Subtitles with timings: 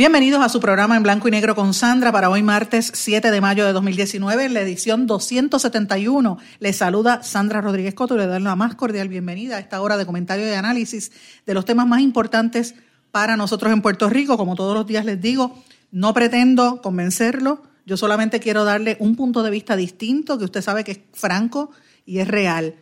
[0.00, 3.40] Bienvenidos a su programa en blanco y negro con Sandra para hoy martes 7 de
[3.42, 6.38] mayo de 2019, en la edición 271.
[6.58, 10.06] Les saluda Sandra Rodríguez Coto le doy la más cordial bienvenida a esta hora de
[10.06, 11.12] comentario y análisis
[11.44, 12.76] de los temas más importantes
[13.10, 14.38] para nosotros en Puerto Rico.
[14.38, 19.42] Como todos los días les digo, no pretendo convencerlo, yo solamente quiero darle un punto
[19.42, 21.72] de vista distinto que usted sabe que es franco
[22.06, 22.74] y es real.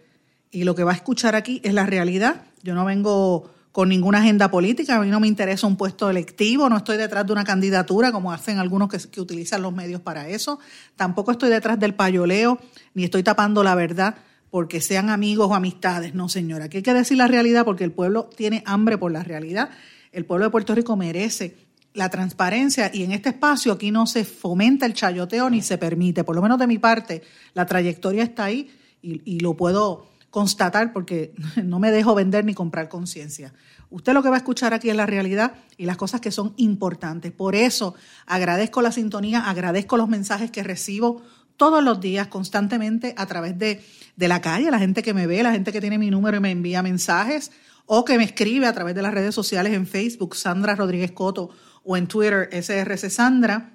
[0.53, 2.43] Y lo que va a escuchar aquí es la realidad.
[2.63, 6.69] Yo no vengo con ninguna agenda política, a mí no me interesa un puesto electivo,
[6.69, 10.59] no estoy detrás de una candidatura como hacen algunos que, utilizan los medios para eso,
[10.97, 12.59] tampoco estoy detrás del payoleo,
[12.95, 14.17] ni estoy tapando la verdad
[14.51, 17.93] porque sean amigos o amistades, no señora, aquí hay que decir la realidad porque el
[17.93, 19.71] pueblo tiene hambre por la realidad,
[20.13, 21.57] el pueblo de Puerto Rico merece
[21.93, 26.25] la transparencia y en este espacio aquí no se fomenta el chayoteo ni se permite,
[26.25, 27.23] por lo menos de mi parte,
[27.53, 28.71] la trayectoria está ahí
[29.03, 33.53] y, y lo puedo constatar porque no me dejo vender ni comprar conciencia.
[33.91, 36.53] Usted lo que va a escuchar aquí es la realidad y las cosas que son
[36.57, 37.33] importantes.
[37.33, 37.95] Por eso
[38.27, 41.23] agradezco la sintonía, agradezco los mensajes que recibo
[41.57, 43.85] todos los días, constantemente, a través de,
[44.17, 46.41] de la calle, la gente que me ve, la gente que tiene mi número y
[46.41, 47.51] me envía mensajes,
[47.85, 51.51] o que me escribe a través de las redes sociales en Facebook, Sandra Rodríguez Coto,
[51.83, 53.73] o en Twitter, SRC Sandra,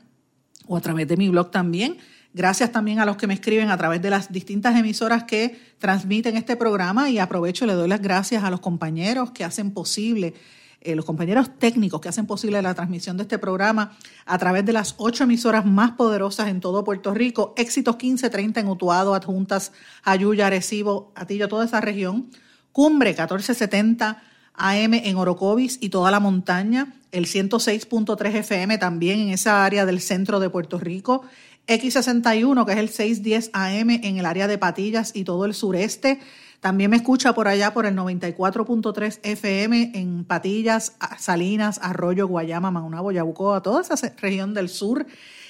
[0.68, 1.98] o a través de mi blog también.
[2.34, 6.36] Gracias también a los que me escriben a través de las distintas emisoras que transmiten
[6.36, 10.34] este programa y aprovecho y le doy las gracias a los compañeros que hacen posible,
[10.82, 13.96] eh, los compañeros técnicos que hacen posible la transmisión de este programa
[14.26, 18.68] a través de las ocho emisoras más poderosas en todo Puerto Rico, Éxitos 1530 en
[18.68, 19.72] Utuado, Adjuntas,
[20.04, 22.32] Ayuya, Arecibo, Atillo, toda esa región,
[22.72, 24.24] Cumbre 1470
[24.56, 30.00] AM en Orocovis y toda la montaña, el 106.3 FM también en esa área del
[30.00, 31.24] centro de Puerto Rico,
[31.68, 36.20] X61, que es el 610 AM en el área de Patillas y todo el sureste.
[36.60, 43.12] También me escucha por allá por el 94.3 FM en Patillas, Salinas, Arroyo, Guayama, Maunabo,
[43.12, 45.06] Yabucoa, toda esa región del sur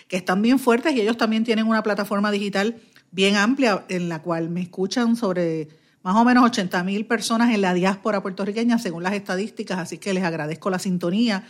[0.07, 2.81] que están bien fuertes y ellos también tienen una plataforma digital
[3.11, 5.69] bien amplia en la cual me escuchan sobre
[6.03, 10.13] más o menos 80 mil personas en la diáspora puertorriqueña según las estadísticas, así que
[10.13, 11.43] les agradezco la sintonía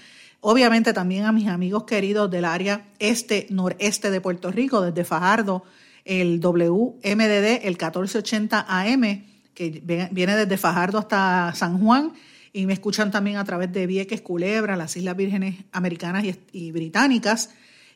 [0.46, 5.64] Obviamente también a mis amigos queridos del área este, noreste de Puerto Rico, desde Fajardo,
[6.04, 9.24] el WMDD, el 1480 AM,
[9.54, 12.12] que viene desde Fajardo hasta San Juan,
[12.52, 17.52] y me escuchan también a través de Vieques, Culebra, las Islas Vírgenes Americanas y, Británicas.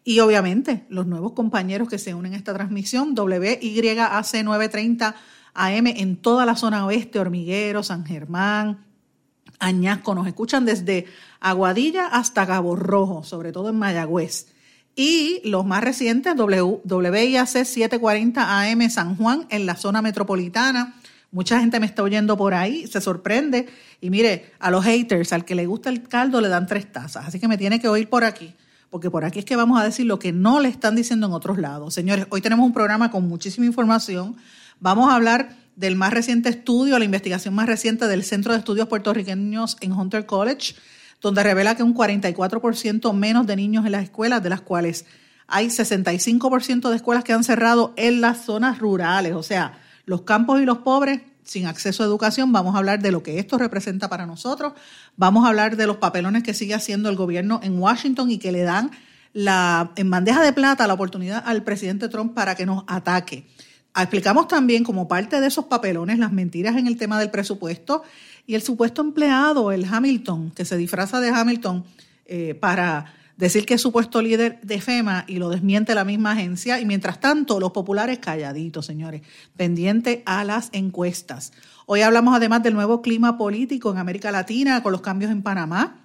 [0.06, 5.16] Y obviamente los nuevos compañeros que se unen a esta transmisión, WYAC 930
[5.54, 8.87] AM en toda la zona oeste, Hormiguero, San Germán,
[9.60, 10.16] Añasco.
[10.16, 11.06] Nos escuchan desde
[11.40, 14.48] Aguadilla hasta Cabo Rojo, sobre todo en Mayagüez.
[14.96, 20.96] Y los más recientes, WIAC 740 AM San Juan, en la zona metropolitana.
[21.32, 23.68] Mucha gente me está oyendo por ahí, se sorprende.
[24.02, 27.28] Y mire, a los haters, al que le gusta el caldo, le dan tres tazas.
[27.28, 28.56] Así que me tiene que oír por aquí,
[28.90, 31.34] porque por aquí es que vamos a decir lo que no le están diciendo en
[31.34, 31.94] otros lados.
[31.94, 34.36] Señores, hoy tenemos un programa con muchísima información.
[34.80, 38.88] Vamos a hablar del más reciente estudio, la investigación más reciente del Centro de Estudios
[38.88, 40.76] Puertorriqueños en Hunter College,
[41.22, 45.06] donde revela que un 44% menos de niños en las escuelas, de las cuales
[45.48, 50.60] hay 65% de escuelas que han cerrado en las zonas rurales, o sea, los campos
[50.60, 52.52] y los pobres sin acceso a educación.
[52.52, 54.74] Vamos a hablar de lo que esto representa para nosotros.
[55.16, 58.52] Vamos a hablar de los papelones que sigue haciendo el gobierno en Washington y que
[58.52, 58.92] le dan
[59.34, 63.46] la, en bandeja de plata la oportunidad al presidente Trump para que nos ataque.
[63.98, 68.04] Explicamos también como parte de esos papelones las mentiras en el tema del presupuesto
[68.46, 71.84] y el supuesto empleado, el Hamilton, que se disfraza de Hamilton
[72.28, 76.80] eh, para decir que es supuesto líder de FEMA y lo desmiente la misma agencia.
[76.80, 79.22] Y mientras tanto, los populares calladitos, señores,
[79.56, 81.52] pendiente a las encuestas.
[81.86, 86.02] Hoy hablamos además del nuevo clima político en América Latina con los cambios en Panamá,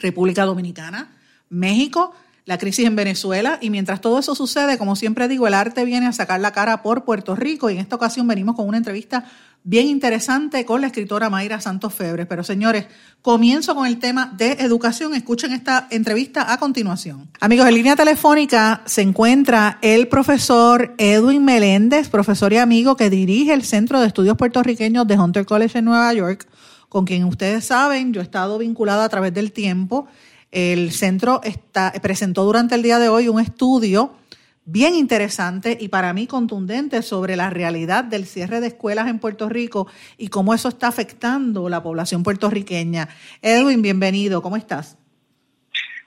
[0.00, 1.12] República Dominicana,
[1.48, 2.14] México
[2.50, 6.08] la crisis en Venezuela y mientras todo eso sucede, como siempre digo, el arte viene
[6.08, 9.24] a sacar la cara por Puerto Rico y en esta ocasión venimos con una entrevista
[9.62, 12.26] bien interesante con la escritora Mayra Santos Febre.
[12.26, 12.86] Pero señores,
[13.22, 15.14] comienzo con el tema de educación.
[15.14, 17.28] Escuchen esta entrevista a continuación.
[17.38, 23.52] Amigos, en línea telefónica se encuentra el profesor Edwin Meléndez, profesor y amigo que dirige
[23.52, 26.48] el Centro de Estudios Puertorriqueños de Hunter College en Nueva York
[26.90, 30.08] con quien ustedes saben, yo he estado vinculada a través del tiempo.
[30.50, 34.16] El centro está, presentó durante el día de hoy un estudio
[34.64, 39.48] bien interesante y para mí contundente sobre la realidad del cierre de escuelas en Puerto
[39.48, 39.86] Rico
[40.18, 43.08] y cómo eso está afectando la población puertorriqueña.
[43.42, 44.98] Edwin, bienvenido, ¿cómo estás?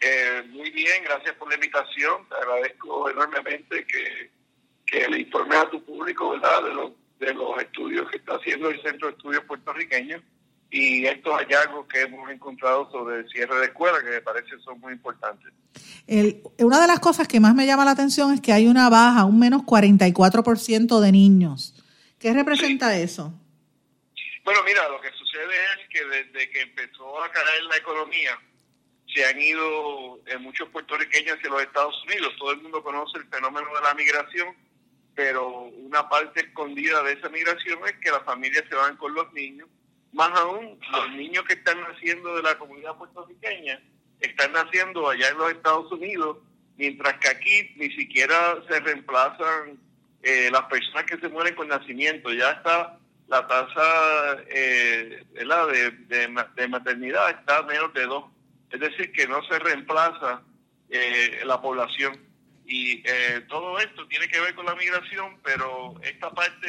[0.01, 2.27] Eh, muy bien, gracias por la invitación.
[2.27, 4.29] Te agradezco enormemente que,
[4.85, 6.63] que le informes a tu público ¿verdad?
[6.63, 10.21] De, los, de los estudios que está haciendo el Centro de Estudios Puertorriqueños
[10.73, 14.79] y estos hallazgos que hemos encontrado sobre el cierre de escuelas que me parece son
[14.79, 15.53] muy importantes.
[16.57, 19.23] una de las cosas que más me llama la atención es que hay una baja,
[19.25, 21.75] un menos 44% de niños.
[22.17, 23.31] ¿Qué representa eso?
[24.43, 28.39] Bueno, mira, lo que sucede es que desde que empezó a caer la economía,
[29.13, 32.33] se han ido eh, muchos puertorriqueños hacia los Estados Unidos.
[32.39, 34.55] Todo el mundo conoce el fenómeno de la migración,
[35.13, 39.31] pero una parte escondida de esa migración es que las familias se van con los
[39.33, 39.69] niños
[40.13, 43.81] más aún, los niños que están naciendo de la comunidad puertorriqueña
[44.19, 46.37] están naciendo allá en los Estados Unidos,
[46.77, 49.79] mientras que aquí ni siquiera se reemplazan
[50.21, 52.31] eh, las personas que se mueren con nacimiento.
[52.31, 58.25] Ya está la tasa eh, de, de, maternidad está menos de dos.
[58.69, 60.41] Es decir, que no se reemplaza
[60.89, 62.17] eh, la población.
[62.65, 66.67] Y eh, todo esto tiene que ver con la migración, pero esta parte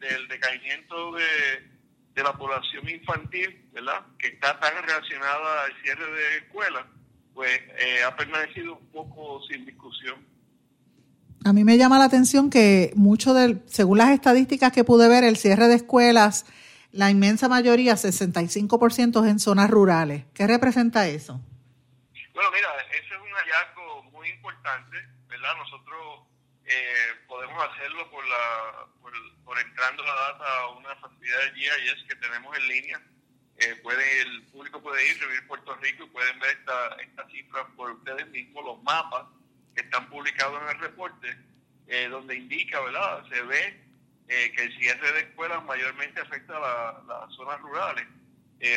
[0.00, 1.77] del decaimiento de
[2.18, 4.04] de la población infantil, ¿verdad?
[4.18, 6.84] Que está tan relacionada al cierre de escuelas,
[7.32, 10.16] pues eh, ha permanecido un poco sin discusión.
[11.44, 15.22] A mí me llama la atención que mucho del, según las estadísticas que pude ver,
[15.22, 16.44] el cierre de escuelas,
[16.90, 20.24] la inmensa mayoría, 65% es en zonas rurales.
[20.34, 21.40] ¿Qué representa eso?
[22.34, 24.96] Bueno, mira, ese es un hallazgo muy importante,
[25.28, 25.56] ¿verdad?
[25.56, 26.26] Nosotros
[26.64, 29.12] eh, podemos hacerlo por, la, por,
[29.56, 33.00] entrando la data a una facilidad de GIS que tenemos en línea.
[33.58, 37.66] Eh, puede, el público puede ir, revivir Puerto Rico y pueden ver esta, esta cifra
[37.76, 39.26] por ustedes mismos, los mapas
[39.74, 41.36] que están publicados en el reporte,
[41.86, 43.24] eh, donde indica, ¿verdad?
[43.28, 43.84] Se ve
[44.28, 48.06] que el cierre de escuelas mayormente afecta a las zonas rurales.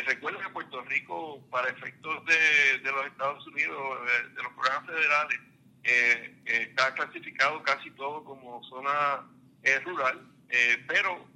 [0.06, 3.98] recuerden que Puerto Rico, para efectos de, de los Estados Unidos,
[4.34, 5.40] de los programas federales,
[5.84, 9.26] eh, está clasificado casi todo como zona
[9.62, 10.20] eh, rural,
[10.52, 11.26] eh, pero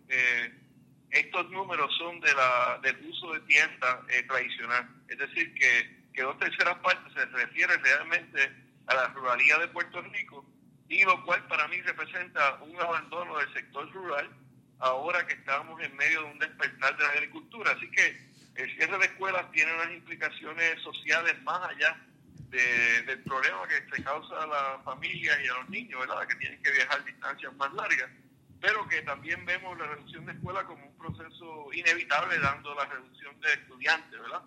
[1.10, 6.38] estos números son de la, del uso de tierra tradicional, es decir, que, que dos
[6.38, 8.52] terceras partes se refiere realmente
[8.86, 10.44] a la ruralidad de Puerto Rico,
[10.88, 14.30] y lo cual para mí representa un abandono del sector rural
[14.78, 17.72] ahora que estamos en medio de un despertar de la agricultura.
[17.72, 18.16] Así que
[18.56, 21.96] el cierre de escuelas tiene unas implicaciones sociales más allá
[22.50, 26.26] del problema que se causa a las familias y a los niños, ¿verdad?
[26.26, 28.10] Que tienen que viajar distancias más largas,
[28.60, 33.38] pero que también vemos la reducción de escuela como un proceso inevitable, dando la reducción
[33.40, 34.42] de estudiantes, ¿verdad?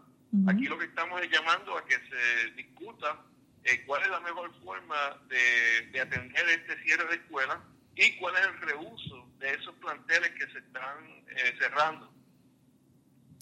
[0.47, 3.17] Aquí lo que estamos es llamando a que se discuta
[3.63, 4.95] eh, cuál es la mejor forma
[5.27, 7.61] de, atender este cierre de escuela
[7.95, 12.12] y cuál es el reuso de esos planteles que se están eh, cerrando.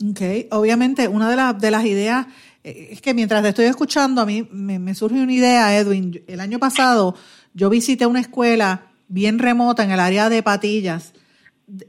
[0.10, 2.28] Ok, obviamente una de, de las ideas
[2.68, 6.24] eh, es que mientras te estoy escuchando, a mí me, surge una idea, Edwin.
[6.28, 7.16] El año pasado
[7.54, 11.14] yo visité una escuela bien remota en el área de Patillas,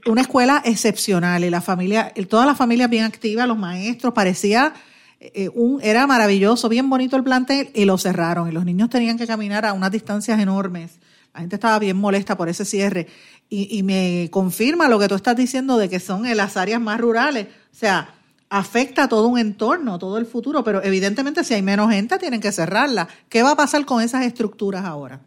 [0.06, 4.75] una escuela excepcional y la familia, toda la familia bien activa, los maestros, parecía
[5.20, 9.19] eh, un, era maravilloso, bien bonito el plantel y lo cerraron y los niños tenían
[9.19, 10.98] que caminar a unas distancias enormes.
[11.34, 13.06] La gente estaba bien molesta por ese cierre
[13.48, 16.81] y, y me confirma lo que tú estás diciendo de que son en las áreas
[16.81, 17.46] más rurales.
[17.72, 18.15] O sea,
[18.51, 22.53] afecta todo un entorno, todo el futuro, pero evidentemente si hay menos gente tienen que
[22.53, 23.08] cerrarla.
[23.29, 25.20] ¿Qué va a pasar con esas estructuras ahora?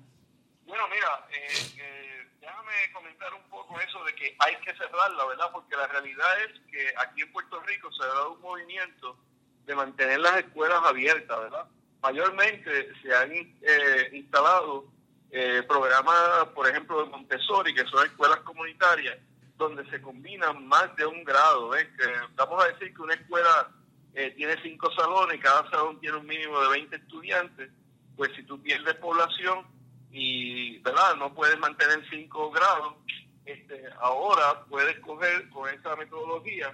[0.65, 5.49] Bueno, mira, eh, eh, déjame comentar un eso de que hay que cerrarla, ¿verdad?
[5.51, 9.17] Porque la realidad es que aquí en Puerto Rico se ha dado un movimiento
[9.65, 11.65] de mantener las escuelas abiertas, ¿verdad?
[12.01, 14.85] Mayormente se han eh, instalado
[15.65, 19.17] programas, por ejemplo, de Montessori, que son escuelas comunitarias,
[19.57, 21.73] donde se combinan más de un grado.
[21.77, 21.89] ¿eh?
[22.35, 23.71] vamos a decir que una escuela
[24.13, 27.71] eh, tiene cinco salones cada salón tiene un mínimo de 20 estudiantes,
[28.17, 29.65] pues si tú pierdes población
[30.11, 32.95] y verdad no puedes mantener cinco grados,
[33.45, 36.71] este, ahora puedes coger con esa metodología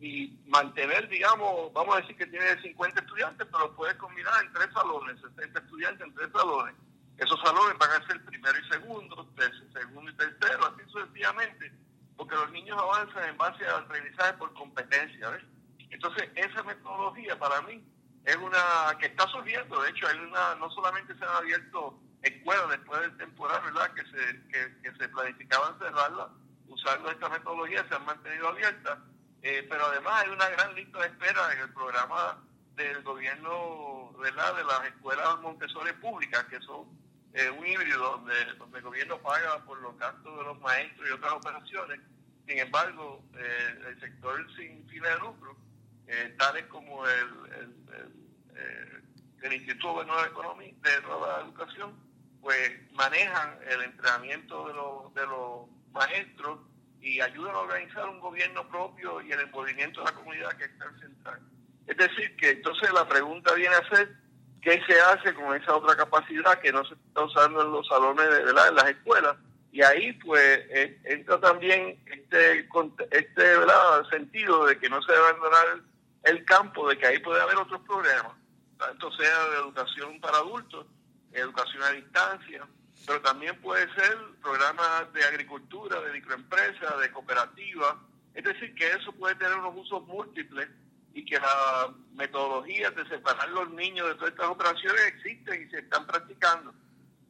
[0.00, 4.68] y mantener, digamos, vamos a decir que tiene 50 estudiantes, pero puedes combinar en tres
[4.72, 6.74] salones, 60 estudiantes en tres salones.
[7.16, 9.28] Esos salones van a ser primero y segundo,
[9.72, 11.72] segundo y tercero, así sucesivamente
[12.16, 15.42] porque los niños avanzan en base al aprendizaje por competencia, ¿ves?
[15.90, 17.82] Entonces, esa metodología para mí
[18.24, 22.70] es una que está surgiendo, de hecho, hay una, no solamente se han abierto escuelas
[22.70, 26.28] después del temporal, ¿verdad?, que se, que, se planificaban cerrarlas,
[26.68, 28.98] usando esta metodología, se han mantenido abiertas,
[29.42, 32.42] eh, pero además hay una gran lista de espera en el programa
[32.76, 34.56] del gobierno ¿verdad?
[34.56, 36.88] de las escuelas Montessori públicas, que son
[37.34, 41.12] eh, un híbrido donde, donde el gobierno paga por los gastos de los maestros y
[41.12, 42.00] otras operaciones.
[42.46, 45.56] Sin embargo, eh, el sector sin fines de lucro,
[46.38, 47.28] tales como el,
[49.42, 51.94] el, Instituto de Nueva, Economía, de Nueva Educación,
[52.44, 56.60] pues manejan el entrenamiento de los, de los maestros
[57.00, 60.84] y ayudan a organizar un gobierno propio y el envolvimiento de la comunidad que está
[61.00, 61.40] central.
[61.86, 64.14] Es decir, que entonces la pregunta viene a ser,
[64.62, 68.24] ¿qué se hace con esa otra capacidad que no se está usando en los salones
[68.30, 68.68] de, ¿verdad?
[68.68, 69.36] en las escuelas?
[69.72, 70.66] Y ahí pues
[71.04, 72.68] entra también este,
[73.10, 74.08] este ¿verdad?
[74.10, 75.66] sentido de que no se debe abandonar
[76.24, 78.32] el, campo, de que ahí puede haber otros problemas,
[78.78, 80.86] tanto sea de educación para adultos,
[81.34, 82.66] educación a distancia,
[83.06, 87.96] pero también puede ser programas de agricultura, de microempresas, de cooperativas.
[88.34, 90.68] Es decir, que eso puede tener unos usos múltiples
[91.12, 95.78] y que las metodologías de separar los niños de todas estas operaciones existen y se
[95.80, 96.74] están practicando.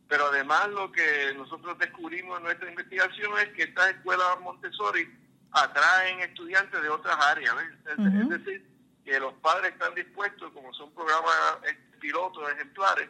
[0.09, 5.09] Pero además lo que nosotros descubrimos en nuestra investigación es que estas escuelas Montessori
[5.51, 7.55] atraen estudiantes de otras áreas.
[7.87, 8.67] Es, decir,
[9.05, 11.59] que los padres están dispuestos, como son programas
[12.01, 13.09] pilotos ejemplares,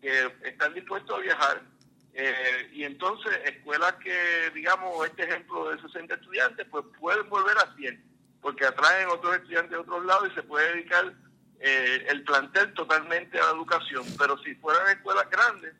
[0.00, 1.62] que están dispuestos a viajar
[2.18, 7.76] eh, y entonces, escuelas que, digamos, este ejemplo de 60 estudiantes, pues pueden volver a
[7.76, 8.02] 100,
[8.40, 11.12] porque atraen otros estudiantes de otros lados y se puede dedicar
[11.60, 14.02] eh, el plantel totalmente a la educación.
[14.18, 15.74] Pero si fueran escuelas grandes,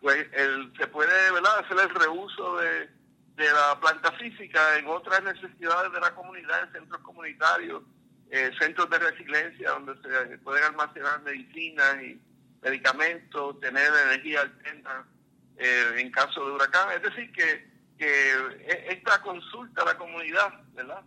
[0.00, 1.58] pues el, se puede ¿verdad?
[1.58, 2.88] hacer el reuso de,
[3.36, 7.82] de la planta física en otras necesidades de la comunidad, en centros comunitarios,
[8.30, 12.18] eh, centros de resiliencia donde se pueden almacenar medicinas y
[12.62, 15.06] medicamentos, tener energía alterna
[15.56, 16.90] eh, en caso de huracán.
[16.92, 21.02] Es decir, que, que esta consulta a la comunidad, ¿verdad?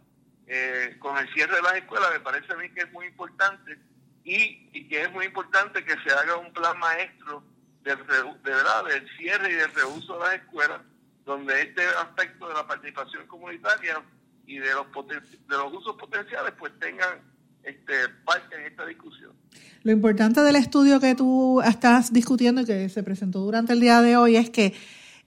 [0.48, 3.80] Eh, con el cierre de las escuelas me parece a mí que es muy importante
[4.24, 7.44] y, que es muy importante que se haga un plan maestro
[7.82, 10.82] del, de verdad del cierre y del reuso de las escuelas
[11.26, 14.04] donde este aspecto de la participación comunitaria
[14.46, 17.22] y de los de los usos potenciales pues tengan
[17.64, 19.34] este, parte en esta discusión.
[19.86, 24.02] Lo importante del estudio que tú estás discutiendo y que se presentó durante el día
[24.02, 24.74] de hoy es que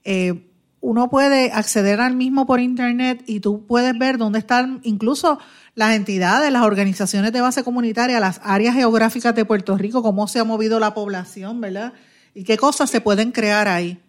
[0.02, 0.34] eh,
[0.80, 5.40] uno puede acceder al mismo por internet y tú puedes ver dónde están incluso
[5.76, 10.40] las entidades, las organizaciones de base comunitaria, las áreas geográficas de Puerto Rico, cómo se
[10.40, 11.92] ha movido la población, ¿verdad?
[12.34, 14.00] Y qué cosas se pueden crear ahí.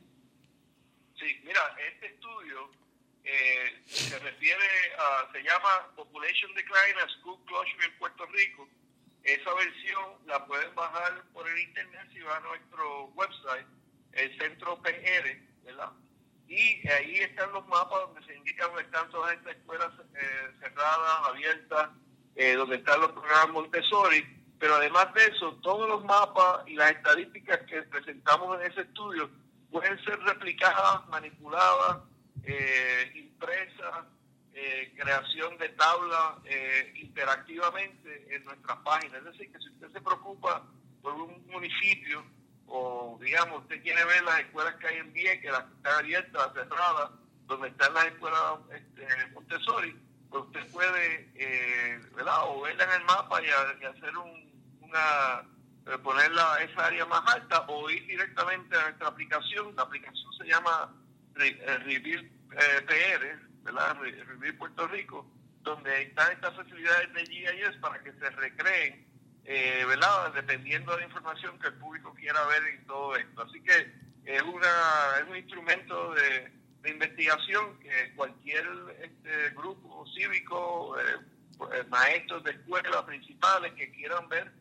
[1.17, 1.61] Sí, mira,
[1.91, 2.71] este estudio
[3.23, 4.65] eh, se refiere
[4.97, 8.67] a, se llama Population Decline and School Closure en Puerto Rico
[9.33, 13.65] esa versión la pueden bajar por el internet si van a nuestro website,
[14.13, 15.91] el centro PR, ¿verdad?
[16.47, 21.27] Y ahí están los mapas donde se indica dónde están todas estas escuelas eh, cerradas,
[21.27, 21.89] abiertas,
[22.35, 24.25] eh, donde están los programas Montessori.
[24.59, 29.29] Pero además de eso, todos los mapas y las estadísticas que presentamos en ese estudio
[29.71, 31.99] pueden ser replicadas, manipuladas,
[32.43, 34.05] eh, impresas,
[34.61, 39.19] eh, creación de tablas eh, interactivamente en nuestras páginas.
[39.19, 40.65] Es decir, que si usted se preocupa
[41.01, 42.25] por un municipio
[42.67, 46.53] o, digamos, usted quiere ver las escuelas que hay en que las que están abiertas,
[46.53, 47.11] cerradas,
[47.47, 49.97] donde están las escuelas este, Montessori,
[50.29, 52.43] pues usted puede, eh, ¿verdad?
[52.47, 53.47] O verla en el mapa y,
[53.85, 54.51] hacer un,
[54.81, 55.45] una,
[55.87, 59.73] eh, ponerla esa área más alta o ir directamente a nuestra aplicación.
[59.77, 60.93] La aplicación se llama
[61.33, 63.97] Reveal PR, ¿verdad?
[64.01, 65.29] Revivir Puerto Rico,
[65.61, 69.05] donde están estas facilidades de GIS para que se recreen,
[69.45, 70.33] eh, ¿verdad?
[70.33, 73.43] Dependiendo de la información que el público quiera ver en todo esto.
[73.43, 73.93] Así que
[74.25, 76.59] es, una, es un instrumento de,
[76.89, 78.65] investigación que cualquier
[79.01, 81.03] este, grupo cívico, eh,
[81.57, 84.51] pues, maestros de escuelas principales que quieran ver,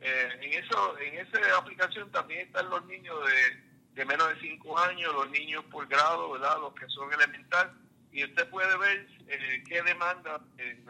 [0.00, 4.78] eh, en eso en esa aplicación también están los niños de, de menos de 5
[4.80, 6.58] años, los niños por grado, ¿verdad?
[6.60, 7.72] Los que son elementales
[8.12, 10.82] y usted puede ver eh, qué demanda eh,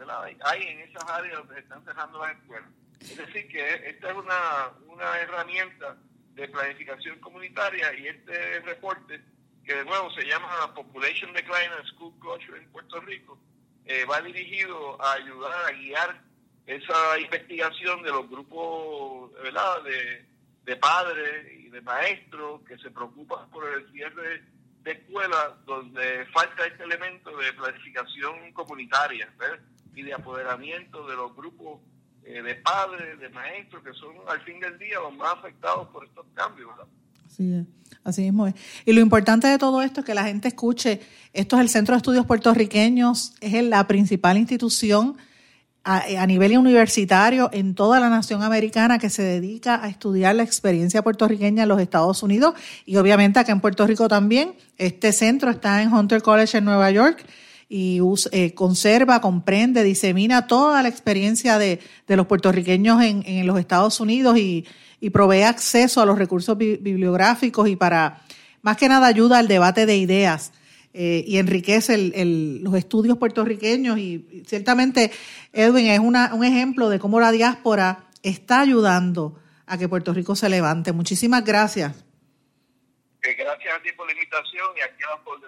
[0.45, 2.69] hay en esas áreas donde están cerrando las escuelas.
[3.01, 5.97] Es decir, que esta es una, una herramienta
[6.35, 9.21] de planificación comunitaria y este reporte,
[9.65, 13.39] que de nuevo se llama Population Decline and School Closure en Puerto Rico,
[13.85, 16.21] eh, va dirigido a ayudar a guiar
[16.67, 19.31] esa investigación de los grupos.
[19.83, 20.29] De,
[20.69, 24.43] de padres y de maestros que se preocupan por el cierre
[24.83, 29.31] de escuelas donde falta este elemento de planificación comunitaria
[29.95, 31.81] y de apoderamiento de los grupos
[32.23, 36.05] eh, de padres, de maestros, que son al fin del día los más afectados por
[36.05, 36.69] estos cambios.
[37.25, 37.65] Así es.
[38.03, 38.55] Así mismo es.
[38.85, 41.01] Y lo importante de todo esto es que la gente escuche,
[41.33, 45.17] esto es el Centro de Estudios Puertorriqueños, es la principal institución
[45.83, 51.01] a, nivel universitario en toda la nación americana que se dedica a estudiar la experiencia
[51.01, 52.53] puertorriqueña en los Estados Unidos
[52.85, 54.53] y obviamente acá en Puerto Rico también.
[54.77, 57.25] Este centro está en Hunter College en Nueva York
[57.69, 64.37] y eh, conserva, comprende, disemina toda la experiencia de, los puertorriqueños en, los Estados Unidos
[64.37, 64.65] y,
[65.13, 68.21] provee acceso a los recursos bibliográficos y para,
[68.61, 70.51] más que nada, ayuda al debate de ideas
[70.93, 71.97] eh, y enriquece
[72.61, 73.97] los estudios puertorriqueños.
[73.99, 75.11] Y, ciertamente,
[75.53, 80.35] Edwin es una, un ejemplo de cómo la diáspora está ayudando a que Puerto Rico
[80.35, 80.91] se levante.
[80.91, 81.95] Muchísimas gracias.
[83.21, 85.39] Eh, gracias a ti por la invitación y aquí a por...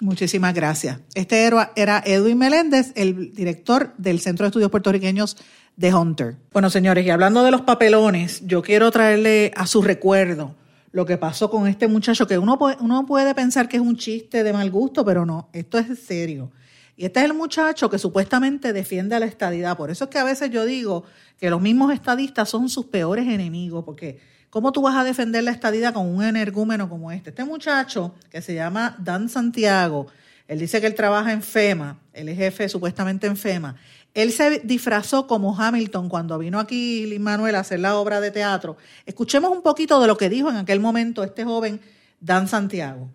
[0.00, 1.00] Muchísimas gracias.
[1.14, 5.36] Este era, era Edwin Meléndez, el director del Centro de Estudios Puertorriqueños
[5.76, 6.36] de Hunter.
[6.52, 10.54] Bueno, señores, y hablando de los papelones, yo quiero traerle a su recuerdo
[10.92, 13.96] lo que pasó con este muchacho, que uno puede, uno puede pensar que es un
[13.96, 16.50] chiste de mal gusto, pero no, esto es serio.
[16.96, 19.76] Y este es el muchacho que supuestamente defiende a la estadidad.
[19.76, 21.04] Por eso es que a veces yo digo
[21.38, 24.18] que los mismos estadistas son sus peores enemigos, porque
[24.50, 27.30] ¿cómo tú vas a defender la estadidad con un energúmeno como este?
[27.30, 30.08] Este muchacho, que se llama Dan Santiago,
[30.48, 33.76] él dice que él trabaja en FEMA, él es jefe supuestamente en FEMA,
[34.14, 38.76] él se disfrazó como Hamilton cuando vino aquí Manuel a hacer la obra de teatro.
[39.06, 41.80] Escuchemos un poquito de lo que dijo en aquel momento este joven
[42.20, 43.08] Dan Santiago.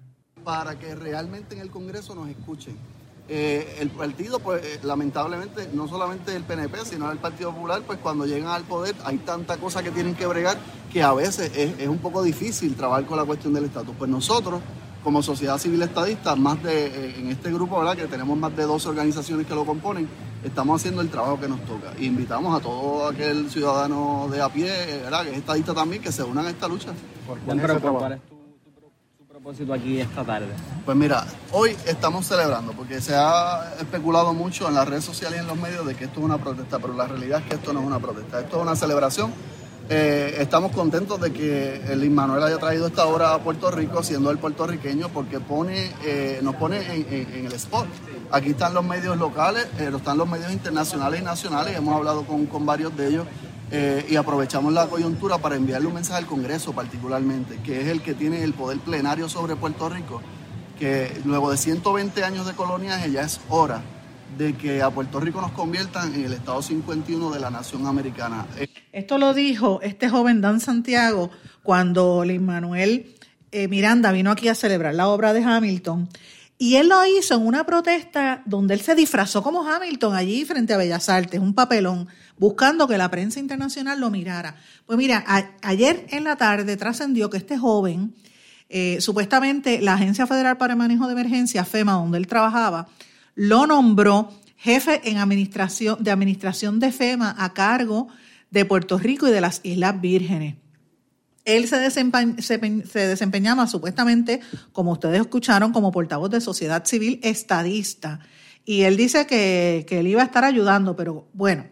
[0.44, 2.78] Para que realmente en el Congreso nos escuchen.
[3.30, 8.00] Eh, el partido, pues eh, lamentablemente, no solamente el PNP, sino el Partido Popular, pues
[8.00, 10.58] cuando llegan al poder hay tanta cosa que tienen que bregar
[10.92, 13.96] que a veces es, es un poco difícil trabajar con la cuestión del estatus.
[13.98, 14.62] Pues nosotros
[15.04, 17.98] como sociedad civil estadista, más de, eh, en este grupo, ¿verdad?
[17.98, 20.08] que tenemos más de 12 organizaciones que lo componen,
[20.44, 21.94] estamos haciendo el trabajo que nos toca.
[21.98, 24.70] E invitamos a todo aquel ciudadano de a pie,
[25.04, 25.24] ¿verdad?
[25.24, 26.90] que es estadista también, que se unan a esta lucha.
[27.46, 28.22] ¿Cuál es
[29.18, 30.50] tu, propósito aquí esta tarde?
[30.86, 35.42] Pues mira, hoy estamos celebrando, porque se ha especulado mucho en las redes sociales y
[35.42, 37.74] en los medios de que esto es una protesta, pero la realidad es que esto
[37.74, 39.34] no es una protesta, esto es una celebración
[39.90, 44.32] eh, estamos contentos de que el Manuel haya traído esta obra a Puerto Rico, siendo
[44.32, 47.88] el puertorriqueño, porque pone, eh, nos pone en, el spot.
[48.32, 52.66] Aquí están los medios locales, eh, están los medios internacionales y nacionales, hemos hablado con,
[52.66, 53.28] varios de ellos
[54.08, 58.14] y aprovechamos la coyuntura para enviarle un mensaje al Congreso particularmente, que es el que
[58.14, 60.22] tiene el poder plenario sobre Puerto Rico,
[60.78, 63.82] que luego de 120 años de coloniaje ya es hora
[64.38, 68.46] de que a Puerto Rico nos conviertan en el Estado 51 de la nación americana.
[68.92, 71.30] Esto lo dijo este joven Dan Santiago
[71.62, 73.16] cuando Luis Manuel
[73.52, 76.10] eh, Miranda vino aquí a celebrar la obra de Hamilton.
[76.58, 80.74] Y él lo hizo en una protesta donde él se disfrazó como Hamilton allí frente
[80.74, 84.56] a Bellas Artes, un papelón, buscando que la prensa internacional lo mirara.
[84.86, 85.26] Pues mira,
[85.62, 88.16] ayer en la tarde trascendió que este joven,
[88.70, 92.88] eh, supuestamente la Agencia Federal para el Manejo de Emergencia, FEMA, donde él trabajaba,
[93.36, 98.08] lo nombró jefe en administración, de administración de FEMA a cargo
[98.50, 100.56] de Puerto Rico y de las Islas Vírgenes.
[101.46, 104.40] Él se, desempeñaba supuestamente,
[104.72, 108.20] como ustedes escucharon, como portavoz de sociedad civil estadista.
[108.64, 111.66] Y él dice que, que él iba a estar ayudando, pero bueno,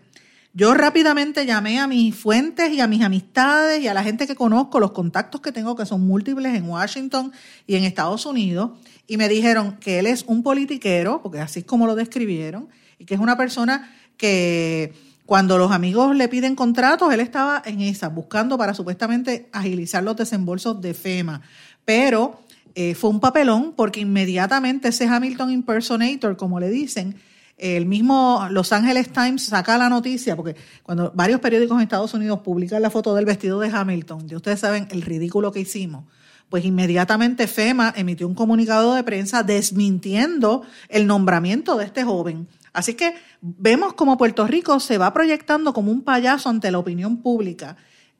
[0.53, 4.35] yo rápidamente llamé a mis fuentes y a mis amistades y a la gente que
[4.35, 7.31] conozco, los contactos que tengo, que son múltiples en Washington
[7.65, 8.71] y en Estados Unidos,
[9.07, 12.67] y me dijeron que él es un politiquero, porque así es como lo describieron,
[12.99, 14.93] y que es una persona que
[15.25, 20.17] cuando los amigos le piden contratos, él estaba en esa, buscando para supuestamente agilizar los
[20.17, 21.41] desembolsos de FEMA.
[21.85, 22.41] Pero
[22.75, 27.15] eh, fue un papelón porque inmediatamente ese Hamilton impersonator, como le dicen,
[27.61, 32.39] el mismo Los Angeles Times saca la noticia, porque cuando varios periódicos en Estados Unidos
[32.39, 36.05] publican la foto del vestido de Hamilton, ya ustedes saben el ridículo que hicimos,
[36.49, 42.47] pues inmediatamente FEMA emitió un comunicado de prensa desmintiendo el nombramiento de este joven.
[42.73, 47.17] Así que vemos como Puerto Rico se va proyectando como un payaso ante la opinión
[47.21, 47.77] pública.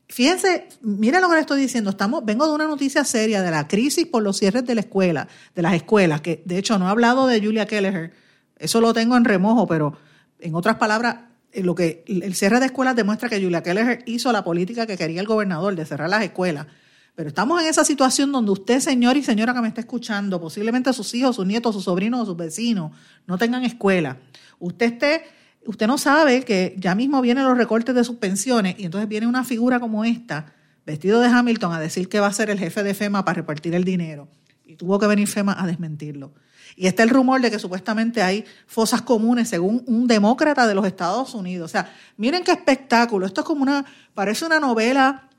[0.07, 1.89] Fíjense, miren lo que le estoy diciendo.
[1.89, 5.27] Estamos, vengo de una noticia seria de la crisis por los cierres de la escuela,
[5.55, 8.11] de las escuelas, que de hecho no he hablado de Julia Kelleher,
[8.61, 9.97] eso lo tengo en remojo, pero
[10.39, 11.17] en otras palabras,
[11.53, 15.19] lo que el cierre de escuelas demuestra que Julia Keller hizo la política que quería
[15.19, 16.67] el gobernador de cerrar las escuelas.
[17.15, 20.93] Pero estamos en esa situación donde usted, señor y señora que me está escuchando, posiblemente
[20.93, 22.91] sus hijos, sus nietos, sus sobrinos o sus vecinos
[23.27, 24.17] no tengan escuela.
[24.59, 25.23] Usted esté,
[25.65, 29.25] usted no sabe que ya mismo vienen los recortes de sus pensiones y entonces viene
[29.25, 30.53] una figura como esta,
[30.85, 33.73] vestido de Hamilton, a decir que va a ser el jefe de FEMA para repartir
[33.73, 34.29] el dinero.
[34.65, 36.33] Y tuvo que venir FEMA a desmentirlo.
[36.75, 40.85] Y está el rumor de que supuestamente hay fosas comunes según un demócrata de los
[40.85, 41.69] Estados Unidos.
[41.69, 43.25] O sea, miren qué espectáculo.
[43.25, 45.29] Esto es como una, parece una novela,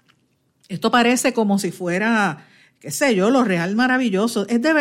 [0.69, 2.47] esto parece como si fuera,
[2.79, 4.47] qué sé yo, lo real maravilloso.
[4.49, 4.73] Es de,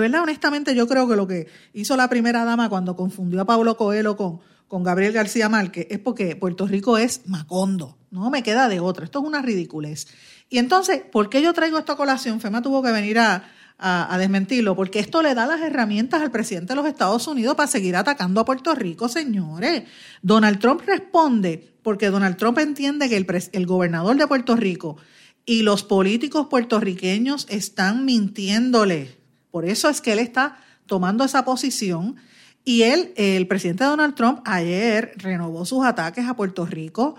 [0.00, 3.76] verdad, honestamente, yo creo que lo que hizo la primera dama cuando confundió a Pablo
[3.76, 7.98] Coelho con, con Gabriel García Márquez es porque Puerto Rico es Macondo.
[8.10, 9.04] No me queda de otra.
[9.04, 10.06] Esto es una ridiculez.
[10.48, 12.40] Y entonces, ¿por qué yo traigo esta colación?
[12.40, 13.42] FEMA tuvo que venir a,
[13.84, 17.66] a, desmentirlo, porque esto le da las herramientas al presidente de los Estados Unidos para
[17.66, 19.82] seguir atacando a Puerto Rico, señores.
[20.22, 24.98] Donald Trump responde porque Donald Trump entiende que el, gobernador de Puerto Rico
[25.44, 29.18] y los políticos puertorriqueños están mintiéndole.
[29.50, 32.16] Por eso es que él está tomando esa posición.
[32.64, 37.16] Y él, el presidente Donald Trump, ayer renovó sus ataques a Puerto Rico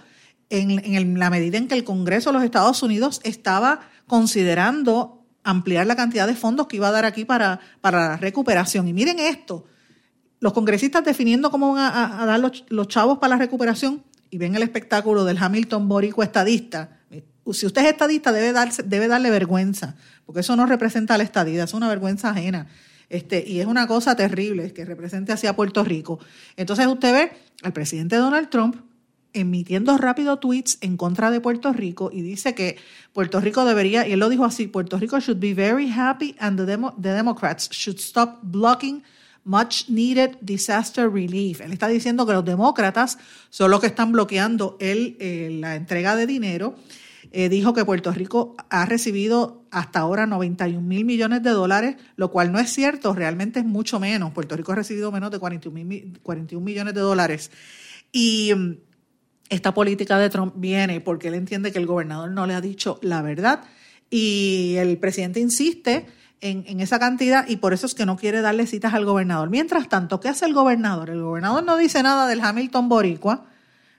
[0.50, 5.96] en, la medida en que el Congreso de los Estados Unidos estaba considerando ampliar la
[5.96, 8.88] cantidad de fondos que iba a dar aquí para, para la recuperación.
[8.88, 9.66] Y miren esto,
[10.40, 14.56] los congresistas definiendo cómo van a, dar los, los, chavos para la recuperación y ven
[14.56, 16.98] el espectáculo del Hamilton Borico estadista.
[17.52, 21.24] Si usted es estadista debe, darse, debe darle vergüenza, porque eso no representa a la
[21.24, 22.68] estadía, es una vergüenza ajena.
[23.10, 26.20] Este, y es una cosa terrible que represente hacia Puerto Rico.
[26.58, 28.78] Entonces usted ve al presidente Donald Trump
[29.34, 32.78] emitiendo rápido tweets en contra de Puerto Rico y dice que
[33.12, 36.58] Puerto Rico debería, y él lo dijo así, Puerto Rico should be very happy and
[36.58, 36.66] the,
[37.02, 39.04] the Democrats should stop blocking
[39.46, 41.62] much needed disaster relief.
[41.62, 43.18] Él está diciendo que los demócratas
[43.50, 46.76] son los que están bloqueando el, la entrega de dinero.
[47.32, 52.30] Eh, dijo que Puerto Rico ha recibido hasta ahora 91 mil millones de dólares, lo
[52.30, 54.32] cual no es cierto, realmente es mucho menos.
[54.34, 57.52] Puerto Rico ha recibido menos de 41, 41 millones de dólares.
[58.12, 58.78] Y mm,
[59.54, 63.00] esta política de Trump viene porque él entiende que el gobernador no le ha dicho
[63.02, 63.62] la verdad
[64.10, 66.08] y el presidente insiste
[66.42, 69.50] en, esa cantidad y por eso es que no quiere darle citas al gobernador.
[69.50, 71.10] Mientras tanto, ¿qué hace el gobernador?
[71.10, 73.46] El gobernador no dice nada del Hamilton Boricua,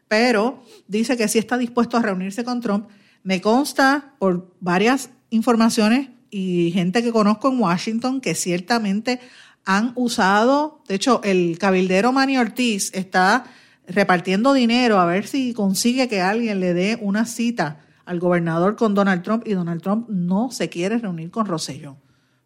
[0.09, 2.89] pero dice que sí está dispuesto a reunirse con Trump.
[3.23, 9.21] Me consta por varias informaciones y gente que conozco en Washington que ciertamente
[9.65, 13.45] han usado, de hecho, el cabildero Manny Ortiz está
[13.87, 18.95] repartiendo dinero a ver si consigue que alguien le dé una cita al gobernador con
[18.95, 21.97] Donald Trump y Donald Trump no se quiere reunir con Rosselló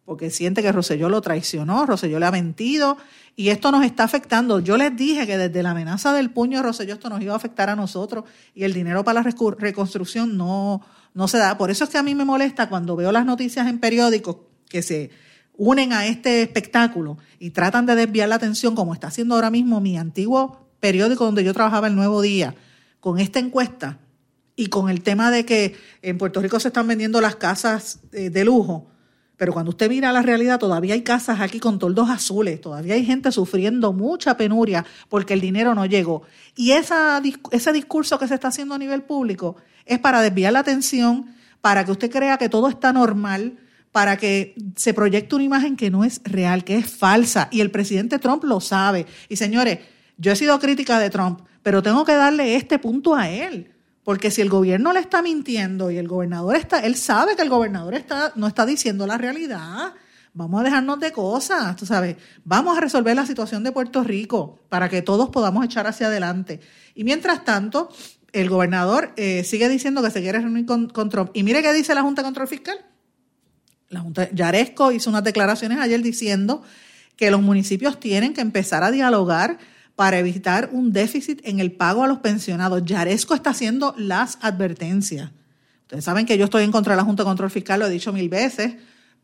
[0.09, 2.97] porque siente que Rosselló lo traicionó, Rosselló le ha mentido
[3.35, 4.57] y esto nos está afectando.
[4.57, 7.35] Yo les dije que desde la amenaza del puño de Rosselló esto nos iba a
[7.35, 8.23] afectar a nosotros
[8.55, 10.81] y el dinero para la reconstrucción no,
[11.13, 11.59] no se da.
[11.59, 14.81] Por eso es que a mí me molesta cuando veo las noticias en periódicos que
[14.81, 15.11] se
[15.55, 19.79] unen a este espectáculo y tratan de desviar la atención como está haciendo ahora mismo
[19.79, 22.55] mi antiguo periódico donde yo trabajaba el Nuevo Día,
[22.99, 23.99] con esta encuesta
[24.55, 28.29] y con el tema de que en Puerto Rico se están vendiendo las casas eh,
[28.29, 28.87] de lujo,
[29.39, 33.05] pero cuando usted mira la realidad, todavía hay casas aquí con toldos azules, todavía hay
[33.05, 36.23] gente sufriendo mucha penuria porque el dinero no llegó.
[36.57, 40.59] Y esa, ese discurso que se está haciendo a nivel público es para desviar la
[40.59, 43.57] atención, para que usted crea que todo está normal,
[43.93, 47.47] para que se proyecte una imagen que no es real, que es falsa.
[47.49, 49.05] Y el presidente Trump lo sabe.
[49.29, 49.79] Y señores,
[50.19, 53.73] yo he sido crítica de Trump, pero tengo que darle este punto a él.
[54.03, 57.49] Porque si el gobierno le está mintiendo y el gobernador está, él sabe que el
[57.49, 59.93] gobernador está, no está diciendo la realidad.
[60.33, 62.17] Vamos a dejarnos de cosas, tú sabes.
[62.43, 66.59] Vamos a resolver la situación de Puerto Rico para que todos podamos echar hacia adelante.
[66.95, 67.89] Y mientras tanto,
[68.31, 71.31] el gobernador eh, sigue diciendo que se quiere reunir con, Trump.
[71.33, 72.77] Y mire qué dice la Junta de Control Fiscal.
[73.89, 76.61] La Junta Yaresco hizo unas declaraciones ayer diciendo
[77.15, 79.57] que los municipios tienen que empezar a dialogar
[79.99, 82.85] para evitar un déficit en el pago a los pensionados.
[82.85, 85.31] Yaresco está haciendo las advertencias.
[85.81, 87.89] Ustedes saben que yo estoy en contra de la Junta de Control Fiscal, lo he
[87.89, 88.75] dicho mil veces,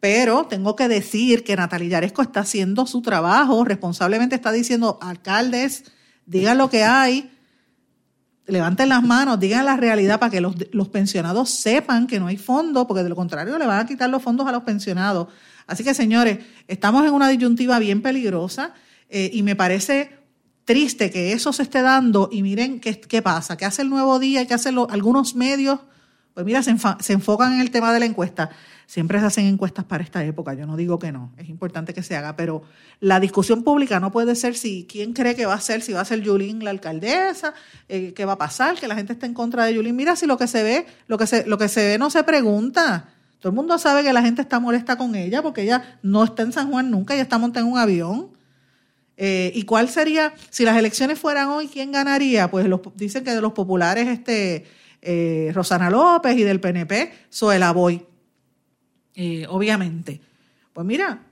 [0.02, 5.86] pero tengo que decir que Natalia Yaresco está haciendo su trabajo, responsablemente está diciendo, alcaldes,
[6.26, 7.32] digan lo que hay,
[8.46, 12.36] levanten las manos, digan la realidad para que los, los pensionados sepan que no hay
[12.36, 15.30] fondos, porque de lo contrario le van a quitar los fondos a los pensionados.
[15.68, 18.74] Así que, señores, estamos en una disyuntiva bien peligrosa
[19.08, 20.25] eh, y me parece
[20.66, 24.20] triste que eso se esté dando y miren qué, qué pasa, qué hace el nuevo
[24.20, 25.80] día qué hacen algunos medios.
[26.34, 28.50] Pues mira, se, se, enfocan en el tema de la encuesta.
[28.88, 32.04] Siempre se hacen encuestas para esta época, yo no digo que no, es importante que
[32.04, 32.62] se haga, pero
[33.00, 36.02] la discusión pública no puede ser si quién cree que va a ser, si va
[36.02, 37.54] a ser Yulín la alcaldesa,
[37.88, 39.96] eh, qué va a pasar, que la gente esté en contra de Yulín.
[39.96, 42.24] Mira, si lo que se ve, lo que se, lo que se ve no se
[42.26, 43.10] pregunta.
[43.40, 46.44] Todo el mundo sabe que la gente está molesta con ella porque ella no está
[46.44, 48.35] en San Juan nunca, ella está montada en un avión.
[49.18, 52.50] Eh, ¿Y cuál sería, si las elecciones fueran hoy, quién ganaría?
[52.50, 54.66] Pues los, dicen que de los populares, este,
[55.02, 58.06] eh, Rosana López y del PNP, Zoela Boy.
[59.16, 60.20] Eh, obviamente.
[60.74, 61.24] Pues mira,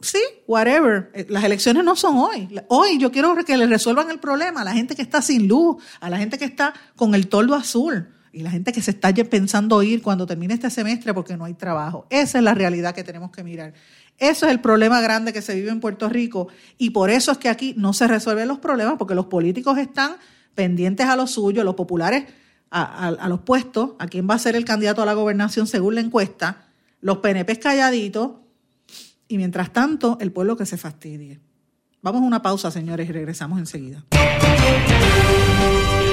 [0.00, 1.12] sí, whatever.
[1.28, 2.48] Las elecciones no son hoy.
[2.68, 5.82] Hoy yo quiero que le resuelvan el problema a la gente que está sin luz,
[6.00, 8.13] a la gente que está con el toldo azul.
[8.34, 11.54] Y la gente que se está pensando ir cuando termine este semestre porque no hay
[11.54, 12.06] trabajo.
[12.10, 13.72] Esa es la realidad que tenemos que mirar.
[14.18, 17.38] Eso es el problema grande que se vive en Puerto Rico y por eso es
[17.38, 20.16] que aquí no se resuelven los problemas porque los políticos están
[20.54, 22.24] pendientes a lo suyo, los populares
[22.70, 26.00] a, los puestos, a quién va a ser el candidato a la gobernación según la
[26.00, 26.66] encuesta,
[27.00, 28.32] los PNP calladitos
[29.28, 31.38] y mientras tanto el pueblo que se fastidie.
[32.02, 34.04] Vamos a una pausa, señores, y regresamos enseguida.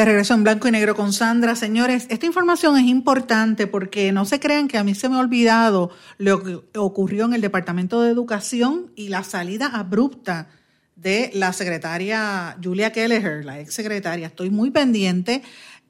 [0.00, 1.54] De regreso en blanco y negro con Sandra.
[1.54, 5.18] Señores, esta información es importante porque no se crean que a mí se me ha
[5.18, 10.48] olvidado lo que ocurrió en el Departamento de Educación y la salida abrupta
[10.96, 14.28] de la secretaria Julia Kelleher, la ex secretaria.
[14.28, 15.42] Estoy muy pendiente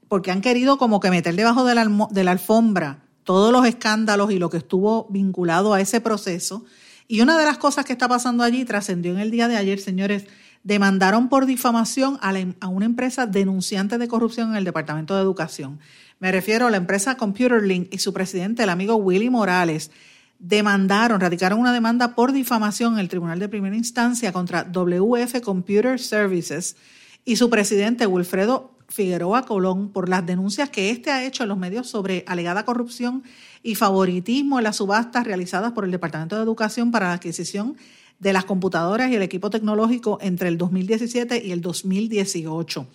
[0.08, 4.32] porque han querido como que meter debajo de la, de la alfombra todos los escándalos
[4.32, 6.64] y lo que estuvo vinculado a ese proceso.
[7.06, 9.78] Y una de las cosas que está pasando allí trascendió en el día de ayer,
[9.78, 10.24] señores,
[10.62, 15.78] demandaron por difamación a, una empresa denunciante de corrupción en el Departamento de Educación.
[16.18, 19.90] Me refiero a la empresa ComputerLink y su presidente, el amigo Willy Morales,
[20.38, 25.98] demandaron, radicaron una demanda por difamación en el Tribunal de Primera Instancia contra WF Computer
[25.98, 26.76] Services
[27.24, 31.58] y su presidente, Wilfredo Figueroa Colón, por las denuncias que éste ha hecho en los
[31.58, 33.22] medios sobre alegada corrupción
[33.62, 37.76] y favoritismo en las subastas realizadas por el Departamento de Educación para la adquisición
[38.20, 42.86] de las computadoras y el equipo tecnológico entre el 2017 y el 2018.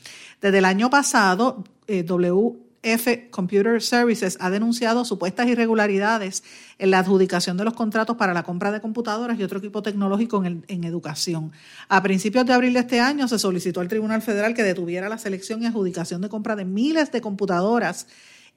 [0.41, 6.43] Desde el año pasado, eh, WF Computer Services ha denunciado supuestas irregularidades
[6.77, 10.45] en la adjudicación de los contratos para la compra de computadoras y otro equipo tecnológico
[10.45, 11.51] en, en educación.
[11.89, 15.17] A principios de abril de este año se solicitó al Tribunal Federal que detuviera la
[15.17, 18.05] selección y adjudicación de compra de miles de computadoras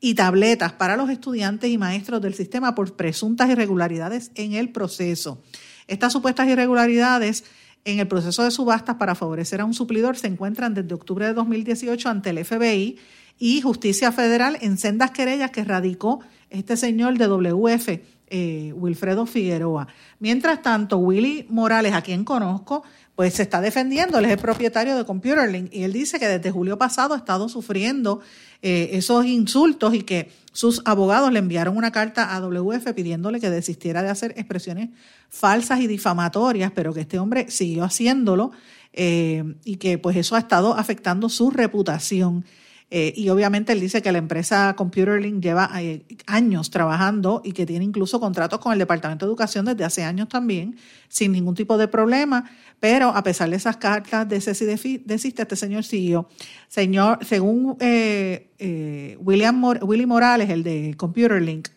[0.01, 5.43] y tabletas para los estudiantes y maestros del sistema por presuntas irregularidades en el proceso.
[5.89, 7.45] Estas supuestas irregularidades
[7.85, 11.33] en el proceso de subastas para favorecer a un suplidor se encuentran desde octubre de
[11.33, 12.99] 2018 ante el FBI
[13.39, 16.21] y Justicia Federal en sendas querellas que radicó
[16.51, 19.89] este señor de WF, eh, Wilfredo Figueroa.
[20.19, 22.83] Mientras tanto, Willy Morales, a quien conozco,
[23.19, 26.53] pues se está defendiendo, él es el propietario de ComputerLink y él dice que desde
[26.53, 28.21] julio pasado ha estado sufriendo
[28.63, 33.51] eh, esos insultos y que sus abogados le enviaron una carta a WF pidiéndole que
[33.51, 34.91] desistiera de hacer expresiones
[35.31, 38.53] falsas y difamatorias, pero que este hombre siguió haciéndolo
[38.93, 42.45] eh, y que pues eso ha estado afectando su reputación.
[42.91, 47.67] Eh, y obviamente él dice que la empresa ComputerLink lleva eh, años trabajando y que
[47.67, 51.77] tiene incluso contratos con el Departamento de Educación desde hace años también, sin ningún tipo
[51.77, 52.51] de problema.
[52.81, 56.29] Pero a pesar de esas cartas de cese y desiste, este señor siguió.
[56.69, 61.69] Señor, según eh, William Willy Morales, el de ComputerLink,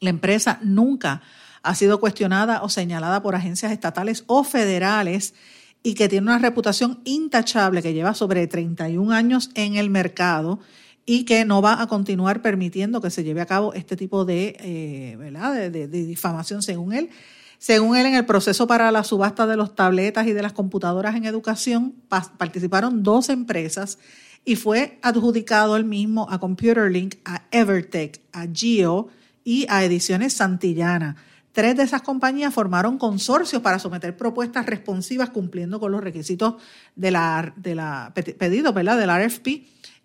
[0.00, 1.22] la empresa nunca
[1.62, 5.34] ha sido cuestionada o señalada por agencias estatales o federales
[5.82, 10.60] y que tiene una reputación intachable, que lleva sobre 31 años en el mercado
[11.06, 14.56] y que no va a continuar permitiendo que se lleve a cabo este tipo de,
[14.60, 15.70] eh, ¿verdad?
[15.70, 17.10] De, difamación, según él.
[17.58, 21.14] Según él, en el proceso para la subasta de los tabletas y de las computadoras
[21.16, 23.98] en educación participaron dos empresas
[24.44, 29.08] y fue adjudicado el mismo a ComputerLink, a Evertech, a Geo
[29.44, 31.16] y a Ediciones Santillana.
[31.52, 36.54] Tres de esas compañías formaron consorcios para someter propuestas responsivas cumpliendo con los requisitos
[36.94, 39.48] de la, de la RFP,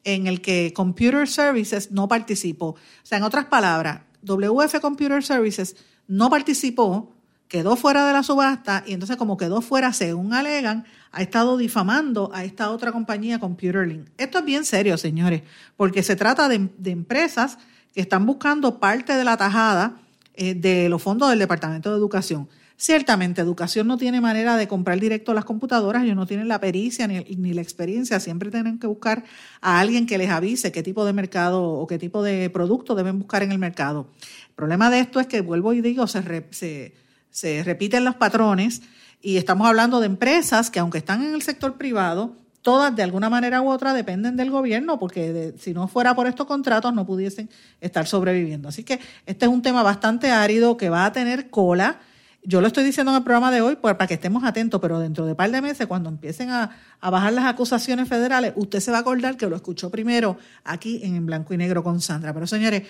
[0.03, 2.69] en el que Computer Services no participó.
[2.69, 5.75] O sea, en otras palabras, WF Computer Services
[6.07, 7.13] no participó,
[7.47, 12.31] quedó fuera de la subasta y entonces como quedó fuera, según alegan, ha estado difamando
[12.33, 14.09] a esta otra compañía, ComputerLink.
[14.17, 15.43] Esto es bien serio, señores,
[15.77, 17.59] porque se trata de empresas
[17.93, 19.97] que están buscando parte de la tajada
[20.37, 22.47] eh, de los fondos del Departamento de Educación.
[22.77, 27.07] Ciertamente, educación no tiene manera de comprar directo las computadoras, ellos no tienen la pericia
[27.07, 29.23] ni, ni, la experiencia, siempre tienen que buscar
[29.61, 33.19] a alguien que les avise qué tipo de mercado o qué tipo de producto deben
[33.19, 34.09] buscar en el mercado.
[34.49, 36.21] El problema de esto es que, vuelvo y digo, se,
[36.51, 36.93] se,
[37.29, 38.81] se repiten los patrones
[39.21, 43.29] y estamos hablando de empresas que, aunque están en el sector privado, todas de alguna
[43.29, 47.47] manera u otra dependen del gobierno, porque si no fuera por estos contratos no pudiesen
[47.79, 48.69] estar sobreviviendo.
[48.69, 51.99] Así que este es un tema bastante árido que va a tener cola
[52.47, 54.99] yo lo estoy diciendo en el programa de hoy pues, para que estemos atentos, pero
[54.99, 56.69] dentro de un par de meses, cuando empiecen a,
[57.01, 61.25] bajar las acusaciones federales, usted se va a acordar que lo escuchó primero aquí en
[61.25, 62.33] Blanco y Negro con Sandra.
[62.33, 62.83] Pero señores,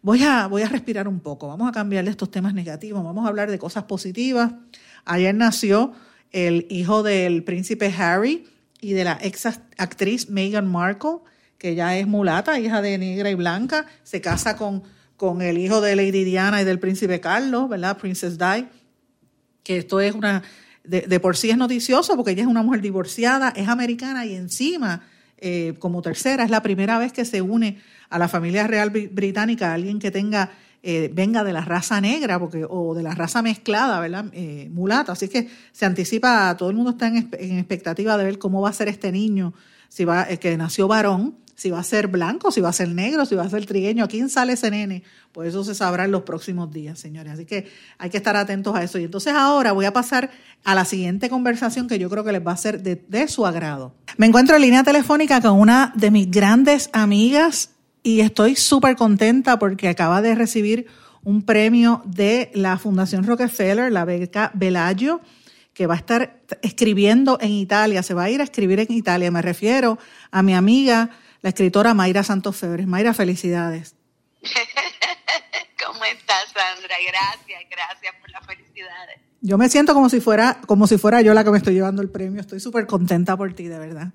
[0.00, 3.26] voy a, voy a respirar un poco, vamos a cambiar de estos temas negativos, vamos
[3.26, 4.52] a hablar de cosas positivas.
[5.04, 5.92] Ayer nació
[6.30, 8.46] el hijo del príncipe Harry
[8.82, 9.46] y de la ex
[9.78, 11.20] actriz Meghan Markle,
[11.56, 14.82] que ya es mulata, hija de negra y blanca, se casa con,
[15.16, 17.96] con el hijo de Lady Diana y del príncipe Carlos, ¿verdad?
[17.96, 18.66] Princess Di
[19.62, 20.42] que esto es una,
[20.84, 25.02] de, por sí es noticioso porque ella es una mujer divorciada, es americana y encima,
[25.38, 29.72] eh, como tercera, es la primera vez que se une a la familia real británica
[29.72, 30.50] alguien que tenga,
[30.84, 34.26] eh, venga de la raza negra porque, o de la raza mezclada, ¿verdad?
[34.32, 35.12] Eh, mulata.
[35.12, 37.18] Así que se anticipa, todo el mundo está en,
[37.58, 39.54] expectativa de ver cómo va a ser este niño,
[39.88, 43.24] si va, que nació varón, si va a ser blanco, si va a ser negro,
[43.26, 46.10] si va a ser trigueño, a quién sale ese nene, pues eso se sabrá en
[46.10, 47.34] los próximos días, señores.
[47.34, 48.98] Así que hay que estar atentos a eso.
[48.98, 50.30] Y entonces ahora voy a pasar
[50.64, 53.46] a la siguiente conversación que yo creo que les va a ser de, de su
[53.46, 53.94] agrado.
[54.16, 57.71] Me encuentro en línea telefónica con una de mis grandes amigas
[58.02, 60.86] y estoy súper contenta porque acaba de recibir
[61.24, 65.20] un premio de la Fundación Rockefeller, la beca Bellagio
[65.74, 69.30] que va a estar escribiendo en Italia, se va a ir a escribir en Italia.
[69.30, 69.98] Me refiero
[70.30, 71.10] a mi amiga
[71.40, 72.86] la escritora Mayra Santos Febres.
[72.86, 73.94] Mayra, felicidades.
[75.84, 76.96] ¿Cómo estás, Sandra?
[77.06, 79.20] Gracias, gracias por las felicidades.
[79.40, 82.02] Yo me siento como si fuera, como si fuera yo la que me estoy llevando
[82.02, 82.40] el premio.
[82.40, 84.08] Estoy súper contenta por ti, de verdad.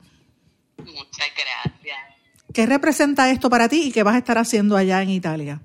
[0.77, 1.96] Muchas gracias.
[2.57, 5.61] ¿Qué representa esto para ti y qué vas a estar haciendo allá en Italia?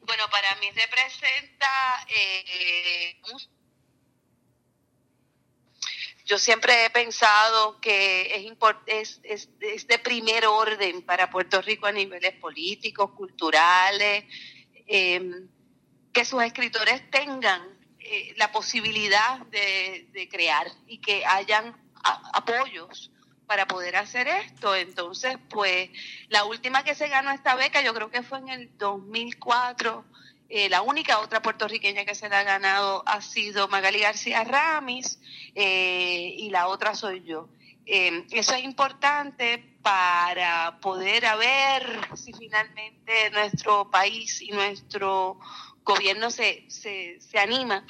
[0.00, 3.16] Bueno, para mí representa eh,
[6.24, 8.44] yo siempre he pensado que
[8.86, 14.24] es, es, es, de primer orden para Puerto Rico a niveles políticos, culturales,
[14.88, 15.48] em,
[16.12, 17.62] que sus escritores tengan
[18.00, 21.80] eh, la posibilidad de, crear y que hayan
[22.32, 23.12] apoyos
[23.46, 24.74] para poder hacer esto.
[24.74, 25.90] Entonces, pues
[26.28, 30.04] la última que se ganó esta beca, yo creo que fue en el 2004,
[30.48, 35.18] eh, la única otra puertorriqueña que se la ha ganado ha sido Magali García Ramis
[35.54, 37.48] eh, y la otra soy yo.
[37.86, 45.40] Eh, eso es importante para poder ver si finalmente nuestro país y nuestro
[45.84, 47.84] gobierno se, se, se anima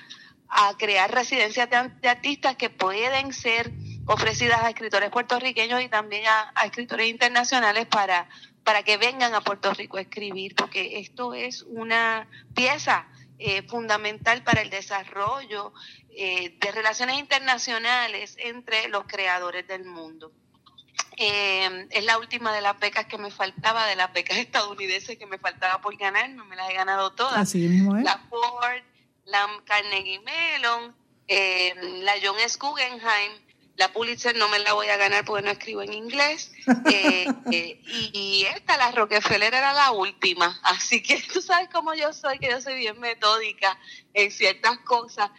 [0.48, 3.72] a crear residencias de, artistas que pueden ser
[4.06, 8.28] ofrecidas a escritores puertorriqueños y también a escritores internacionales para
[8.64, 13.06] para que vengan a Puerto Rico a escribir, porque esto es una pieza
[13.38, 15.72] eh, fundamental para el desarrollo
[16.10, 20.32] eh, de relaciones internacionales entre los creadores del mundo.
[21.16, 25.26] Eh, es la última de las becas que me faltaba, de las becas estadounidenses que
[25.26, 27.36] me faltaba por ganar, no me las he ganado todas.
[27.36, 28.82] Así mismo La Ford,
[29.24, 30.94] la Carnegie Mellon,
[32.04, 32.58] la John S.
[32.60, 33.32] Guggenheim,
[33.76, 36.52] la Pulitzer no me la voy a ganar porque no escribo en inglés.
[36.84, 40.60] Eh, eh, y, esta, la Rockefeller, era la última.
[40.62, 43.78] Así que tú sabes cómo yo soy, que yo soy bien metódica
[44.14, 45.30] en ciertas cosas.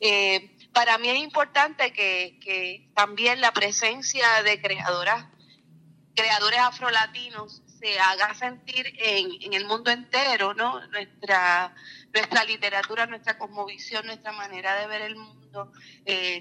[0.00, 5.26] Eh, para mí es importante que, también la presencia de creadoras,
[6.14, 10.84] creadores afrolatinos se haga sentir en, en el mundo entero, ¿no?
[10.88, 11.74] Nuestra,
[12.12, 15.72] nuestra literatura, nuestra cosmovisión, nuestra manera de ver el mundo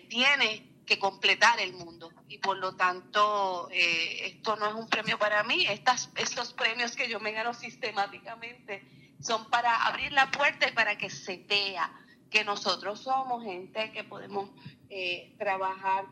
[0.10, 2.12] tiene que completar el mundo.
[2.28, 5.66] Y por lo tanto, eh, esto no es un premio para mí.
[5.68, 8.84] Estas, estos premios que yo me gano sistemáticamente
[9.22, 11.90] son para abrir la puerta y para que se vea
[12.30, 14.50] que nosotros somos gente que podemos
[14.90, 16.08] eh, trabajar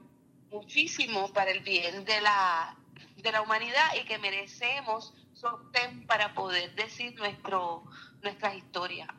[0.50, 2.74] muchísimo para el bien de la,
[3.18, 7.84] de la humanidad y que merecemos sostén para poder decir nuestro,
[8.22, 9.10] nuestras historias.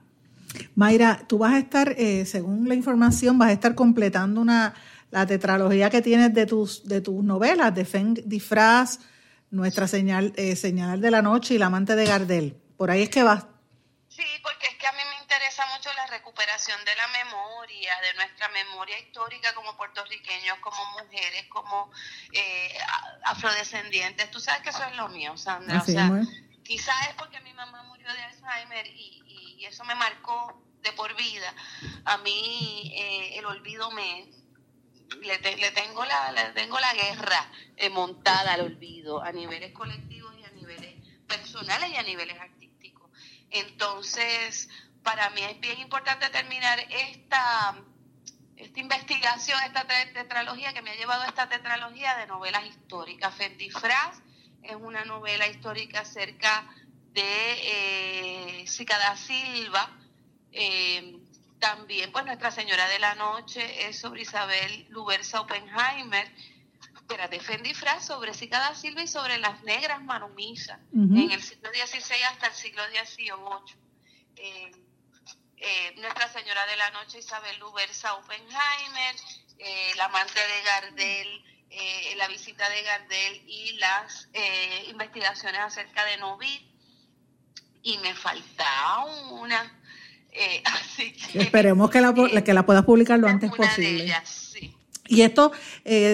[0.74, 4.74] Mayra, tú vas a estar, eh, según la información, vas a estar completando una
[5.10, 9.00] la tetralogía que tienes de tus, de tus novelas, de Feng Disfraz,
[9.50, 12.56] Nuestra señal, eh, Señal de la Noche y La Amante de Gardel.
[12.76, 13.46] Por ahí es que vas.
[14.08, 18.14] Sí, porque es que a mí me interesa mucho la recuperación de la memoria, de
[18.14, 21.90] nuestra memoria histórica como puertorriqueños, como mujeres, como
[22.32, 22.78] eh,
[23.24, 24.30] afrodescendientes.
[24.30, 25.80] Tú sabes que eso es lo mío, Sandra.
[25.80, 26.22] o sea,
[26.62, 31.14] quizás es porque mi mamá murió de Alzheimer y, y, eso me marcó de por
[31.16, 31.54] vida.
[32.04, 34.28] A mí eh, el olvido me,
[35.22, 35.38] le,
[35.72, 40.94] tengo la tengo la guerra eh, montada al olvido a niveles colectivos y a niveles
[41.26, 43.10] personales y a niveles artísticos.
[43.50, 44.68] Entonces,
[45.02, 47.76] para mí es bien importante terminar esta
[48.56, 53.34] esta investigación, esta tetralogía que me ha llevado a esta tetralogía de novelas históricas.
[53.34, 54.20] Fentifraz
[54.62, 56.68] es una novela histórica acerca
[57.12, 59.90] de eh, Cicada Silva,
[60.52, 61.19] eh,
[61.60, 66.26] También, pues Nuestra Señora de la Noche es sobre Isabel Lubersa Oppenheimer,
[67.08, 72.22] era de Fendifra, sobre Cicada Silva y sobre las negras manumisas en el siglo XVI
[72.22, 73.30] hasta el siglo XVIII.
[74.36, 74.70] Eh,
[75.62, 79.14] eh, Nuestra Señora de la Noche, Isabel Lubersa Oppenheimer,
[79.58, 84.28] eh, la amante de Gardel, eh, la visita de Gardel y las
[84.88, 86.66] investigaciones acerca de Novi.
[87.82, 89.79] Y me falta una.
[90.64, 92.14] así que, Esperemos que la,
[92.44, 94.14] que la puedas publicar lo antes posible.
[95.08, 95.52] Y esto,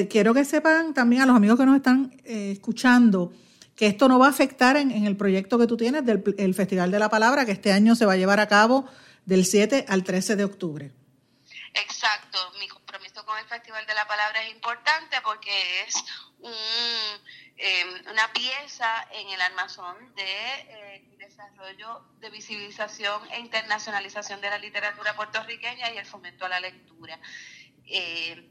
[0.08, 3.32] quiero que sepan también a los amigos que nos están escuchando,
[3.76, 6.98] que esto no va a afectar en, el proyecto que tú tienes del Festival de
[6.98, 8.88] la Palabra, que este año se va a llevar a cabo
[9.26, 10.92] del 7 al 13 de octubre.
[11.74, 15.50] Exacto, mi compromiso con el Festival de la Palabra es importante porque
[15.86, 16.04] es
[17.56, 24.58] em, una pieza en el armazón de eh, desarrollo de visibilización e internacionalización de la
[24.58, 27.18] literatura puertorriqueña y el fomento a la lectura.
[27.86, 28.50] Eh,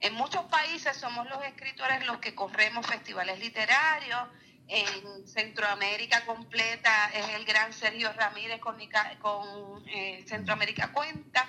[0.00, 4.28] en muchos países somos los escritores los que corremos festivales literarios,
[4.66, 8.76] en Centroamérica completa es el gran Sergio Ramírez con,
[9.20, 11.46] con eh, Centroamérica Cuenta.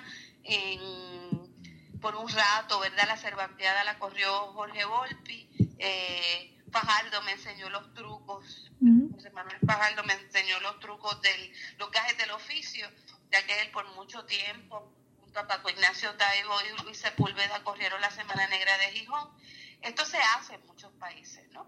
[2.00, 3.06] por un rato, ¿verdad?
[3.08, 5.48] La Cervanteada la corrió Jorge Volpi.
[5.78, 8.70] Eh, Fajardo me enseñó los trucos.
[9.14, 12.86] José Manuel Fajardo me enseñó los trucos de los gajes del oficio,
[13.32, 18.00] ya que él por mucho tiempo, junto a Paco Ignacio Taibo y Luis Sepúlveda, corrieron
[18.00, 19.30] la Semana Negra de Gijón.
[19.80, 21.66] Esto se hace en muchos países, ¿no?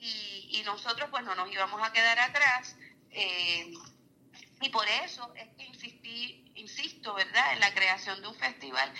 [0.00, 2.76] y, nosotros pues no nos íbamos a quedar atrás.
[3.10, 3.72] Eh,
[4.60, 8.92] y por eso es que insistí, insisto, ¿verdad?, en la creación de un festival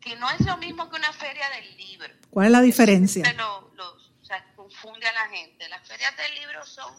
[0.00, 2.08] que no es lo mismo que una feria del libro.
[2.30, 3.32] ¿Cuál es la diferencia?
[3.32, 3.72] Lo,
[4.26, 5.68] sea, confunde a la gente.
[5.68, 6.92] Las ferias del libro son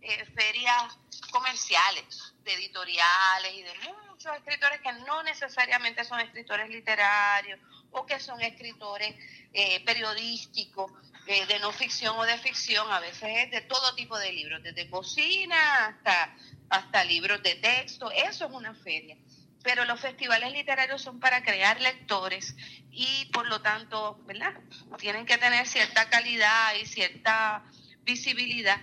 [0.00, 0.96] eh, ferias
[1.30, 3.74] comerciales, de editoriales y de
[4.08, 7.60] muchos escritores que no necesariamente son escritores literarios
[7.90, 9.14] o que son escritores
[9.52, 10.92] eh, periodísticos
[11.26, 14.62] eh, de no ficción o de ficción, a veces es de todo tipo de libros,
[14.62, 16.36] desde cocina hasta,
[16.70, 19.16] hasta libros de texto, eso es una feria.
[19.62, 22.56] Pero los festivales literarios son para crear lectores
[22.90, 24.54] y por lo tanto, ¿verdad?
[24.98, 27.64] Tienen que tener cierta calidad y cierta
[28.04, 28.80] visibilidad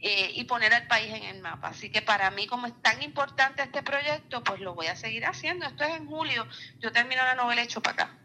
[0.00, 1.68] eh, y poner al país en el mapa.
[1.68, 5.24] Así que para mí, como es tan importante este proyecto, pues lo voy a seguir
[5.24, 5.66] haciendo.
[5.66, 6.46] Esto es en julio.
[6.80, 8.18] Yo termino la novela hecho para acá.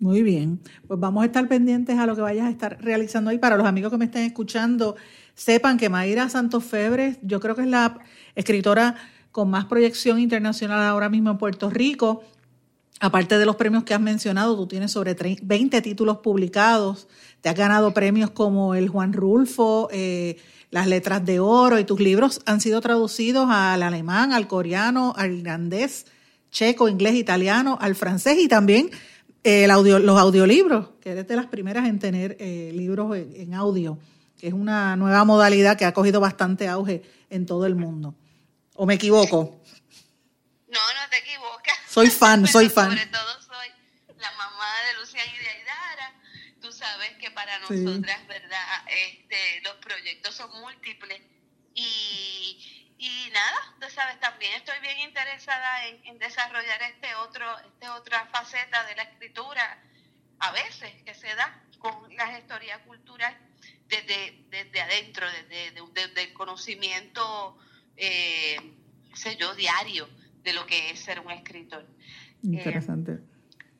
[0.00, 3.38] Muy bien, pues vamos a estar pendientes a lo que vayas a estar realizando ahí.
[3.38, 4.96] Para los amigos que me estén escuchando,
[5.34, 7.98] sepan que Mayra Santos Febres, yo creo que es la
[8.34, 8.96] escritora
[9.32, 12.22] con más proyección internacional ahora mismo en Puerto Rico.
[13.00, 17.08] Aparte de los premios que has mencionado, tú tienes sobre 20 títulos publicados,
[17.40, 20.36] te has ganado premios como el Juan Rulfo, eh,
[20.70, 25.32] las letras de oro, y tus libros han sido traducidos al alemán, al coreano, al
[25.32, 26.06] irlandés,
[26.50, 28.90] checo, inglés, italiano, al francés y también
[29.70, 33.98] audio, los audiolibros, que eres de las primeras en tener eh, libros en, audio,
[34.38, 38.14] que es una nueva modalidad que ha cogido bastante auge en todo el mundo.
[38.80, 39.62] ¿O me equivoco?
[40.68, 41.76] No, no te equivocas.
[41.86, 42.88] Soy fan, soy fan.
[42.92, 43.68] Sobre todo soy
[44.16, 46.14] la mamá de Luciana y de Aidara.
[46.62, 48.84] Tú sabes que para nosotras, ¿verdad?
[48.86, 51.20] Este, los proyectos son múltiples
[51.74, 58.26] y y nada, tú sabes, también estoy bien interesada en, desarrollar este otro, este otra
[58.26, 59.82] faceta de la escritura,
[60.38, 63.34] a veces que se da con la historia cultural
[63.88, 67.58] desde, desde adentro, desde, el conocimiento,
[68.00, 68.56] eh,
[69.14, 70.08] sé yo, diario
[70.42, 71.86] de lo que es ser un escritor.
[72.42, 73.12] Interesante.
[73.12, 73.30] Eh,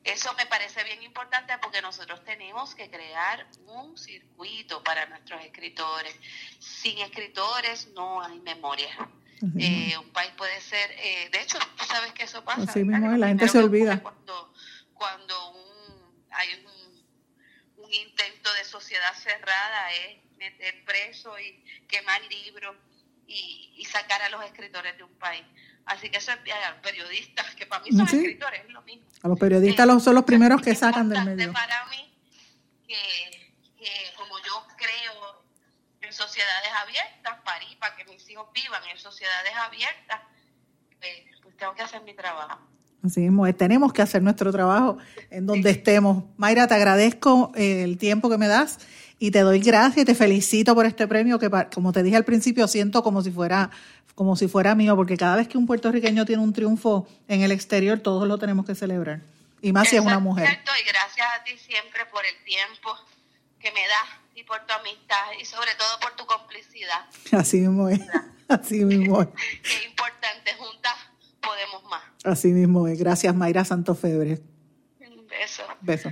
[0.03, 6.15] eso me parece bien importante porque nosotros tenemos que crear un circuito para nuestros escritores.
[6.59, 9.09] Sin escritores no hay memoria.
[9.57, 12.61] Eh, un país puede ser, eh, de hecho, tú sabes que eso pasa.
[12.61, 13.99] Así mismo, la gente se olvida.
[14.01, 14.53] Cuando,
[14.93, 15.35] cuando
[16.29, 22.75] hay un, un, intento de sociedad cerrada es meter preso y quemar libros
[23.27, 25.43] y, y sacar a los escritores de un país.
[25.85, 29.05] Así que eso es a los periodistas, que para mí son escritores, es lo mismo.
[29.23, 31.51] A los periodistas eh, son los primeros que sacan del medio.
[31.53, 32.13] para mí
[32.87, 35.43] que, que, como yo creo
[36.01, 40.21] en sociedades abiertas, para que mis hijos vivan en sociedades abiertas,
[40.99, 41.11] pues,
[41.41, 42.59] pues tengo que hacer mi trabajo.
[43.03, 44.97] Así mismo, tenemos que hacer nuestro trabajo
[45.31, 46.23] en donde estemos.
[46.37, 48.79] Mayra, te agradezco eh, el tiempo que me das
[49.21, 52.25] y te doy gracias y te felicito por este premio que, como te dije al
[52.25, 53.69] principio, siento como si fuera
[54.15, 57.51] como si fuera mío, porque cada vez que un puertorriqueño tiene un triunfo en el
[57.51, 59.21] exterior, todos lo tenemos que celebrar.
[59.61, 60.49] Y más si es una mujer.
[60.49, 62.97] y gracias a ti siempre por el tiempo
[63.59, 67.05] que me das y por tu amistad y sobre todo por tu complicidad.
[67.31, 67.99] Así mismo es.
[68.47, 69.27] Así mismo es.
[69.61, 70.95] Qué importante, juntas
[71.39, 72.01] podemos más.
[72.23, 72.97] Así mismo es.
[72.97, 74.41] Gracias, Mayra Santofebre.
[74.99, 75.61] Un beso.
[75.79, 76.11] Beso.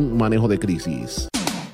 [0.00, 1.28] manejo de crisis.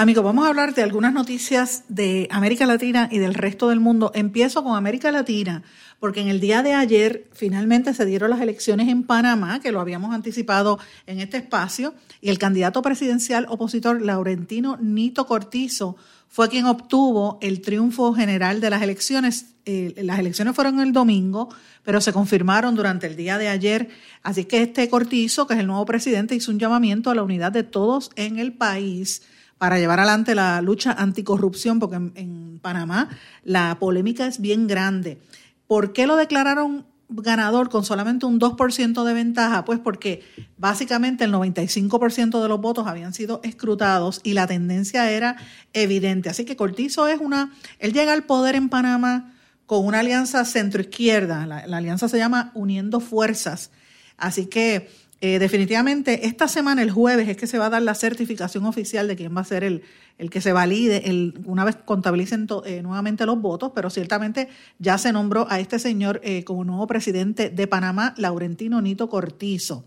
[0.00, 4.12] Amigos, vamos a hablar de algunas noticias de América Latina y del resto del mundo.
[4.14, 5.62] Empiezo con América Latina,
[5.98, 9.78] porque en el día de ayer finalmente se dieron las elecciones en Panamá, que lo
[9.78, 11.92] habíamos anticipado en este espacio,
[12.22, 15.98] y el candidato presidencial opositor Laurentino Nito Cortizo
[16.28, 19.52] fue quien obtuvo el triunfo general de las elecciones.
[19.66, 21.50] Eh, las elecciones fueron el domingo,
[21.84, 23.90] pero se confirmaron durante el día de ayer.
[24.22, 27.52] Así que este Cortizo, que es el nuevo presidente, hizo un llamamiento a la unidad
[27.52, 29.20] de todos en el país
[29.60, 33.10] para llevar adelante la lucha anticorrupción, porque en, Panamá
[33.44, 35.20] la polémica es bien grande.
[35.66, 39.66] ¿Por qué lo declararon ganador con solamente un 2% de ventaja?
[39.66, 40.22] Pues porque
[40.56, 45.36] básicamente el 95% de los votos habían sido escrutados y la tendencia era
[45.74, 46.30] evidente.
[46.30, 49.34] Así que Cortizo es una, él llega al poder en Panamá
[49.66, 53.70] con una alianza centroizquierda, la alianza se llama Uniendo Fuerzas.
[54.16, 54.88] Así que
[55.22, 59.06] Eh, definitivamente, esta semana, el jueves, es que se va a dar la certificación oficial
[59.06, 59.82] de quién va a ser el,
[60.16, 61.02] el que se valide
[61.44, 64.48] una vez contabilicen eh, nuevamente los votos, pero ciertamente
[64.78, 69.84] ya se nombró a este señor eh, como nuevo presidente de Panamá, Laurentino Nito Cortizo.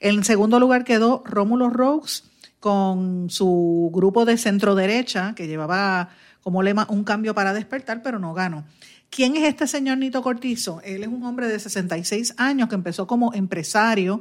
[0.00, 2.24] En segundo lugar quedó Rómulo Roux
[2.60, 6.10] con su grupo de centro derecha, que llevaba
[6.42, 8.64] como lema un cambio para despertar, pero no ganó.
[9.10, 10.80] ¿Quién es este señor Nito Cortizo?
[10.82, 14.20] Él es un hombre de 66 años que empezó como empresario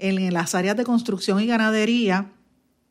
[0.00, 2.32] en las áreas de construcción y ganadería,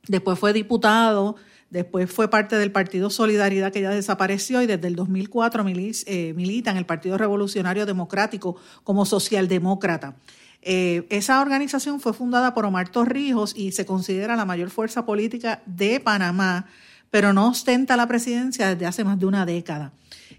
[0.08, 1.36] después fue diputado,
[1.70, 6.72] después fue parte del Partido Solidaridad que ya desapareció y desde el 2004 eh, milita
[6.72, 10.16] en el Partido Revolucionario Democrático como socialdemócrata.
[10.62, 15.62] Eh, esa organización fue fundada por Omar Torrijos y se considera la mayor fuerza política
[15.66, 16.68] de Panamá,
[17.10, 19.94] pero no ostenta la presidencia desde hace más de una década.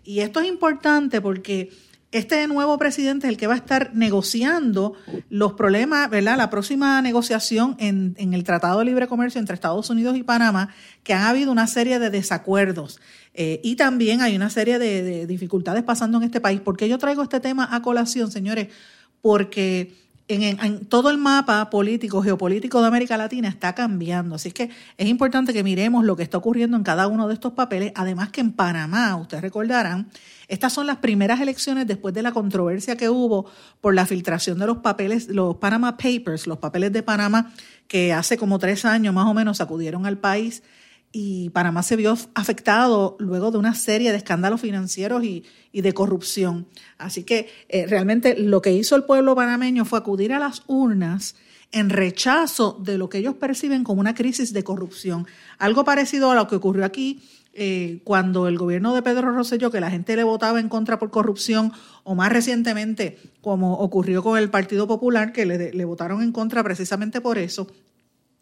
[0.05, 1.71] Y esto es importante porque
[2.13, 4.95] este nuevo presidente es el que va a estar negociando
[5.29, 6.37] los problemas, ¿verdad?
[6.37, 11.15] La próxima negociación en, el Tratado de Libre Comercio entre Estados Unidos y Panamá, que
[11.15, 13.01] han habido una serie de desacuerdos
[13.35, 16.61] eh, y también hay una serie de, dificultades pasando en este país.
[16.61, 18.69] ¿Por qué yo traigo este tema a colación, señores?
[19.23, 19.95] Porque
[20.27, 24.35] en, todo el mapa político, geopolítico de América Latina está cambiando.
[24.35, 27.53] Así que es importante que miremos lo que está ocurriendo en cada uno de estos
[27.53, 27.93] papeles.
[27.95, 30.09] Además que en Panamá, ustedes recordarán,
[30.51, 33.47] estas son las primeras elecciones después de la controversia que hubo
[33.81, 37.55] por la filtración de los papeles, los Panama Papers, los papeles de Panamá,
[37.87, 40.65] que hace como tres años más o menos sacudieron al país
[41.13, 46.67] y Panamá se vio afectado luego de una serie de escándalos financieros y, de corrupción.
[46.99, 51.37] Así que eh, realmente lo que hizo el pueblo panameño fue acudir a las urnas
[51.71, 55.29] en rechazo de lo que ellos perciben como una crisis de corrupción.
[55.59, 57.23] Algo parecido a lo que ocurrió aquí
[57.53, 61.11] eh, cuando el gobierno de Pedro Rosselló, que la gente le votaba en contra por
[61.11, 61.73] corrupción,
[62.05, 66.63] o más recientemente, como ocurrió con el Partido Popular, que le, le votaron en contra
[66.63, 67.67] precisamente por eso,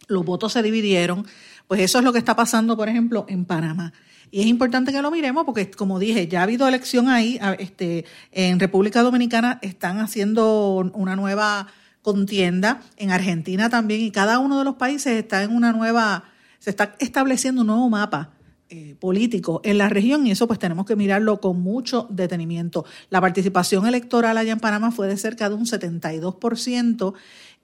[0.09, 1.27] los votos se dividieron,
[1.67, 3.93] pues eso es lo que está pasando, por ejemplo, en Panamá.
[4.31, 7.39] Y es importante que lo miremos porque, como dije, ya ha habido elección ahí.
[7.59, 11.69] Este, en República Dominicana están haciendo una nueva
[12.03, 16.25] contienda, en Argentina también, y cada uno de los países está en una nueva,
[16.59, 18.38] se está estableciendo un nuevo mapa
[18.71, 22.85] eh, político en la región y eso pues tenemos que mirarlo con mucho detenimiento.
[23.11, 27.15] La participación electoral allá en Panamá fue de cerca de un 72%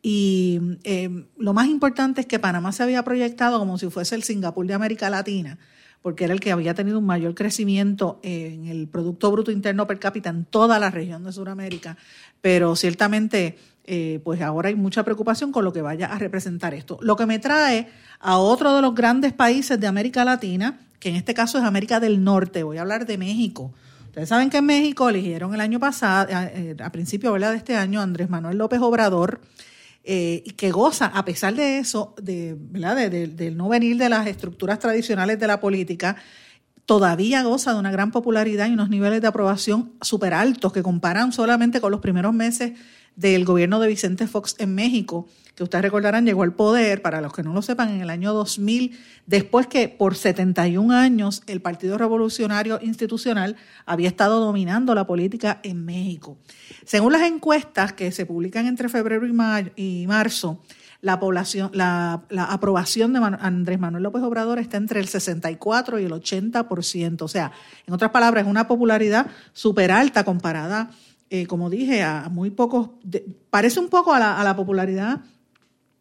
[0.03, 4.23] y eh, lo más importante es que Panamá se había proyectado como si fuese el
[4.23, 5.59] Singapur de América Latina,
[6.03, 9.99] porque era el que había tenido un mayor crecimiento en el Producto Bruto Interno per
[9.99, 11.97] cápita en toda la región de Sudamérica,
[12.43, 16.99] pero ciertamente eh, pues ahora hay mucha preocupación con lo que vaya a representar esto.
[17.03, 17.89] Lo que me trae
[18.19, 22.01] a otro de los grandes países de América Latina, que en este caso es América
[22.01, 23.75] del Norte, voy a hablar de México.
[24.07, 27.77] Ustedes saben que en México eligieron el año pasado, a, eh, a principio de este
[27.77, 29.43] año, Andrés Manuel López Obrador,
[30.03, 33.11] eh, que goza, a pesar de eso, de, ¿verdad?
[33.11, 36.17] del no venir de las estructuras tradicionales de la política,
[36.87, 41.33] todavía goza de una gran popularidad y unos niveles de aprobación súper altos que comparan
[41.33, 42.73] solamente con los primeros meses
[43.17, 47.33] del gobierno de Vicente Fox en México, que ustedes recordarán llegó al poder, para los
[47.33, 51.97] que no lo sepan, en el año 2000, después que por 71 años el Partido
[51.97, 53.57] Revolucionario Institucional
[53.87, 56.39] había estado dominando la política en México.
[56.85, 59.27] Según las encuestas que se publican entre febrero
[59.77, 60.61] y, marzo,
[61.01, 66.13] la, población, la, aprobación de Andrés Manuel López Obrador está entre el 64 y el
[66.13, 67.23] 80%.
[67.23, 67.53] O sea,
[67.87, 70.91] en otras palabras, es una popularidad súper alta comparada
[71.31, 72.91] eh, como dije, a muy pocos,
[73.51, 75.23] parece un poco a la, popularidad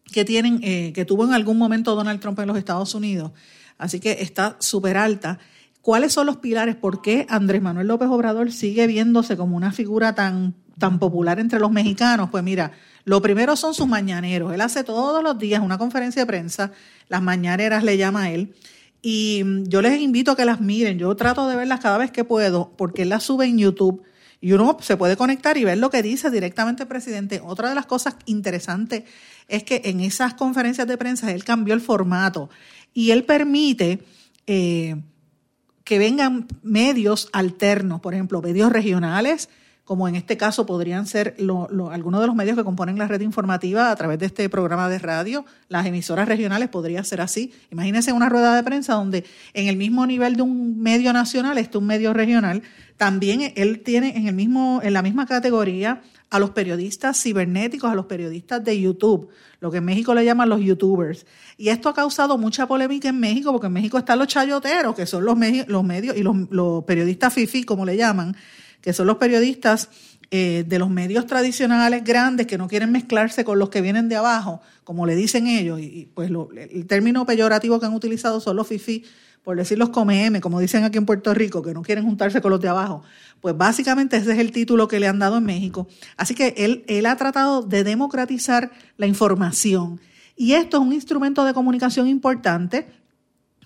[0.04, 3.32] que tienen, eh, que tuvo en algún momento Donald Trump en los Estados Unidos.
[3.78, 5.38] Así que está súper alta.
[5.80, 6.76] ¿Cuáles son los pilares?
[6.76, 11.58] ¿Por qué Andrés Manuel López Obrador sigue viéndose como una figura tan, tan popular entre
[11.58, 12.30] los mexicanos?
[12.30, 12.72] Pues mira,
[13.04, 14.52] lo primero son sus mañaneros.
[14.52, 16.72] Él hace todos los días una conferencia de prensa,
[17.08, 18.54] las mañaneras le llama a él,
[19.02, 20.98] y yo les invito a que las miren.
[20.98, 24.02] Yo trato de verlas cada vez que puedo, porque él las sube en YouTube
[24.44, 27.40] y uno se puede conectar y ver lo que dice directamente el presidente.
[27.42, 29.04] Otra de las cosas interesantes
[29.48, 32.50] es que en esas conferencias de prensa él cambió el formato
[32.92, 34.00] y él permite
[34.46, 34.96] eh,
[35.82, 39.48] que vengan medios alternos, por ejemplo, medios regionales,
[39.84, 43.90] como en este caso podrían ser algunos de los medios que componen la red informativa
[43.90, 47.52] a través de este programa de radio, las emisoras regionales podría ser así.
[47.70, 51.78] Imagínense una rueda de prensa donde en el mismo nivel de un medio nacional está
[51.78, 52.62] un medio regional
[52.96, 57.94] también él tiene en, el mismo, en la misma categoría a los periodistas cibernéticos, a
[57.94, 59.28] los periodistas de YouTube,
[59.60, 61.26] lo que en México le llaman los YouTubers.
[61.56, 65.06] Y esto ha causado mucha polémica en México, porque en México están los chayoteros, que
[65.06, 68.36] son los, medios, los medios, y los, periodistas FIFI, como le llaman,
[68.84, 69.88] que son los periodistas
[70.30, 74.16] eh, de los medios tradicionales grandes que no quieren mezclarse con los que vienen de
[74.16, 78.68] abajo, como le dicen ellos, y, pues el término peyorativo que han utilizado son los
[78.68, 79.02] FIFI,
[79.42, 82.50] por decir los come como dicen aquí en Puerto Rico, que no quieren juntarse con
[82.50, 83.02] los de abajo.
[83.40, 85.88] Pues básicamente ese es el título que le han dado en México.
[86.18, 89.98] Así que él, él ha tratado de democratizar la información.
[90.36, 92.86] Y esto es un instrumento de comunicación importante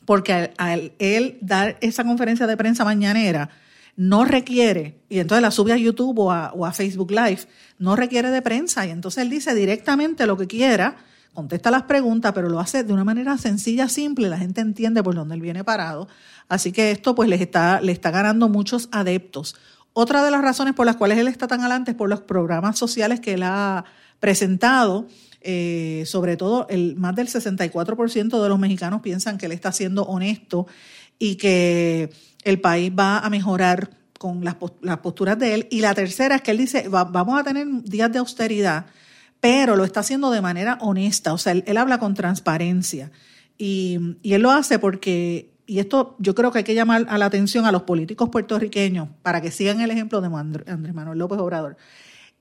[0.04, 3.50] porque al él dar esa conferencia de prensa mañanera,
[3.98, 7.40] no requiere, y entonces la sube a YouTube o a, Facebook Live,
[7.80, 8.86] no requiere de prensa.
[8.86, 10.98] Y entonces él dice directamente lo que quiera,
[11.34, 15.16] contesta las preguntas, pero lo hace de una manera sencilla, simple, la gente entiende por
[15.16, 16.06] dónde él viene parado.
[16.48, 19.56] Así que esto pues les está, le está ganando muchos adeptos.
[19.94, 22.78] Otra de las razones por las cuales él está tan adelante es por los programas
[22.78, 23.84] sociales que él ha
[24.20, 25.08] presentado.
[25.40, 30.04] Eh, sobre todo, el, más del 64% de los mexicanos piensan que él está siendo
[30.04, 30.68] honesto
[31.18, 32.10] y que
[32.50, 34.56] el país va a mejorar con las,
[34.98, 35.68] posturas de él.
[35.70, 38.86] Y la tercera es que él dice, vamos a tener días de austeridad,
[39.40, 43.10] pero lo está haciendo de manera honesta, o sea, él, habla con transparencia.
[43.56, 47.26] Y, él lo hace porque, y esto yo creo que hay que llamar a la
[47.26, 51.76] atención a los políticos puertorriqueños para que sigan el ejemplo de Andrés Manuel López Obrador.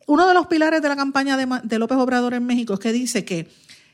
[0.08, 3.26] Uno de los pilares de la campaña de, López Obrador en México es que dice
[3.26, 3.50] que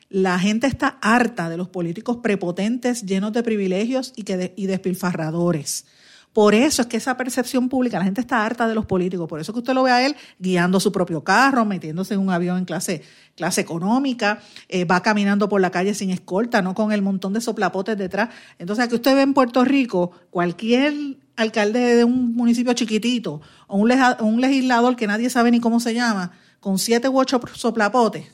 [0.08, 5.86] la gente está harta de los políticos prepotentes, llenos de privilegios y, que y despilfarradores.
[6.34, 9.38] Por eso es que esa percepción pública, la gente está harta de los políticos, por
[9.38, 12.58] eso que usted lo ve a él guiando su propio carro, metiéndose en un avión
[12.58, 13.02] en clase,
[13.36, 17.40] clase económica, eh, va caminando por la calle sin escolta, no con el montón de
[17.40, 18.30] soplapotes detrás.
[18.58, 20.92] Entonces, aquí usted ve en Puerto Rico, cualquier
[21.36, 25.94] alcalde de un municipio chiquitito o un, un legislador que nadie sabe ni cómo se
[25.94, 28.26] llama, con siete u ocho soplapotes,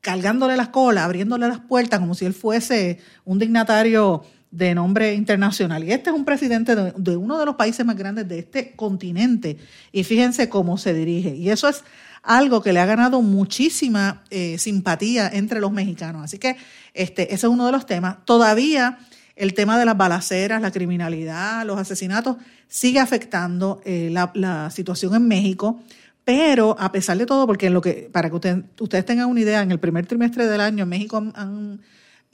[0.00, 4.22] cargándole las colas, abriéndole las puertas como si él fuese un dignatario
[4.54, 5.82] de nombre internacional.
[5.82, 9.58] Y este es un presidente de, uno de los países más grandes de este continente.
[9.90, 11.34] Y fíjense cómo se dirige.
[11.34, 11.82] Y eso es
[12.22, 16.22] algo que le ha ganado muchísima eh, simpatía entre los mexicanos.
[16.22, 16.56] Así que
[16.94, 18.24] este, ese es uno de los temas.
[18.24, 18.98] Todavía
[19.34, 22.36] el tema de las balaceras, la criminalidad, los asesinatos,
[22.68, 25.82] sigue afectando eh, la, situación en México.
[26.24, 29.62] Pero a pesar de todo, porque en lo que, para que ustedes tengan una idea,
[29.62, 31.80] en el primer trimestre del año en México han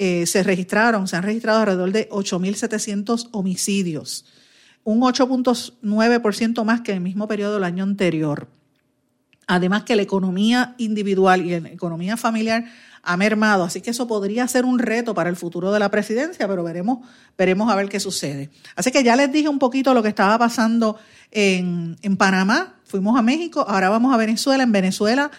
[0.02, 4.24] eh, se registraron, se han registrado alrededor de 8.700 homicidios,
[4.82, 8.48] un 8.9% más que en el mismo periodo del año anterior.
[9.46, 12.64] Además que la economía individual y la economía familiar
[13.02, 16.48] ha mermado, así que eso podría ser un reto para el futuro de la presidencia,
[16.48, 18.48] pero veremos, veremos a ver qué sucede.
[18.76, 20.96] Así que ya les dije un poquito lo que estaba pasando
[21.30, 24.62] en, en Panamá, fuimos a México, ahora vamos a Venezuela.
[24.62, 25.30] En Venezuela,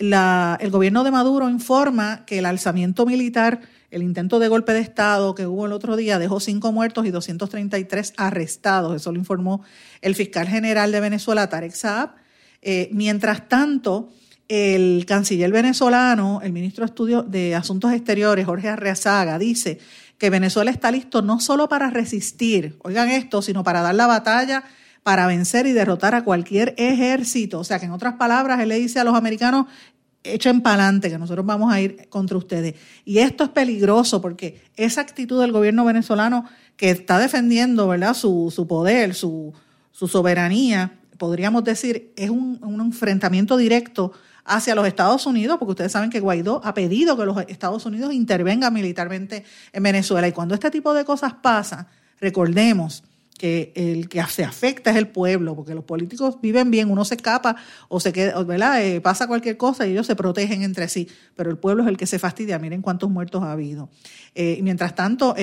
[0.00, 3.60] la, el gobierno de Maduro informa que el alzamiento militar
[3.90, 7.10] el intento de golpe de Estado que hubo el otro día dejó cinco muertos y
[7.10, 8.94] 233 arrestados.
[8.94, 9.62] Eso lo informó
[10.02, 12.10] el fiscal general de Venezuela, Tarek Saab.
[12.60, 14.10] Eh, mientras tanto,
[14.48, 16.86] el canciller venezolano, el ministro
[17.24, 19.78] de, Asuntos Exteriores, Jorge Arreazaga, dice
[20.16, 24.64] que Venezuela está listo no solo para resistir, oigan esto, sino para dar la batalla,
[25.02, 27.60] para vencer y derrotar a cualquier ejército.
[27.60, 29.66] O sea que en otras palabras, él le dice a los americanos
[30.24, 32.74] echen para adelante, que nosotros vamos a ir contra ustedes.
[33.04, 36.44] Y esto es peligroso porque esa actitud del gobierno venezolano
[36.76, 38.14] que está defendiendo ¿verdad?
[38.14, 39.52] Su, su poder, su,
[39.90, 44.12] su, soberanía, podríamos decir, es un, un, enfrentamiento directo
[44.44, 48.14] hacia los Estados Unidos, porque ustedes saben que Guaidó ha pedido que los Estados Unidos
[48.14, 50.26] intervengan militarmente en Venezuela.
[50.28, 51.88] Y cuando este tipo de cosas pasa,
[52.20, 53.02] recordemos
[53.38, 57.14] que el que se afecta es el pueblo, porque los políticos viven bien, uno se
[57.14, 57.56] escapa
[57.88, 58.84] o se queda, ¿verdad?
[58.84, 61.96] Eh, pasa cualquier cosa y ellos se protegen entre sí, pero el pueblo es el
[61.96, 62.58] que se fastidia.
[62.58, 63.88] Miren cuántos muertos ha habido.
[64.34, 65.34] Eh, mientras tanto,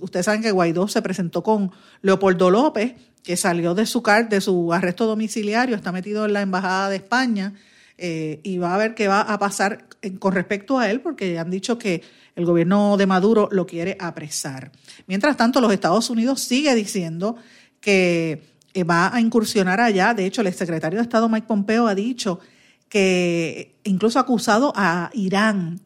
[0.00, 1.70] ustedes saben que Guaidó se presentó con
[2.02, 6.42] Leopoldo López, que salió de su car de su arresto domiciliario, está metido en la
[6.42, 7.54] embajada de España
[8.00, 9.86] y va a ver qué va a pasar
[10.18, 12.02] con respecto a él, porque han dicho que
[12.36, 14.72] el gobierno de Maduro lo quiere apresar.
[15.06, 17.36] Mientras tanto, los Estados Unidos sigue diciendo
[17.80, 18.42] que
[18.72, 20.14] eh, va a incursionar allá.
[20.14, 22.40] De hecho, el secretario de Estado Mike Pompeo ha dicho
[22.88, 25.80] que incluso ha acusado a Irán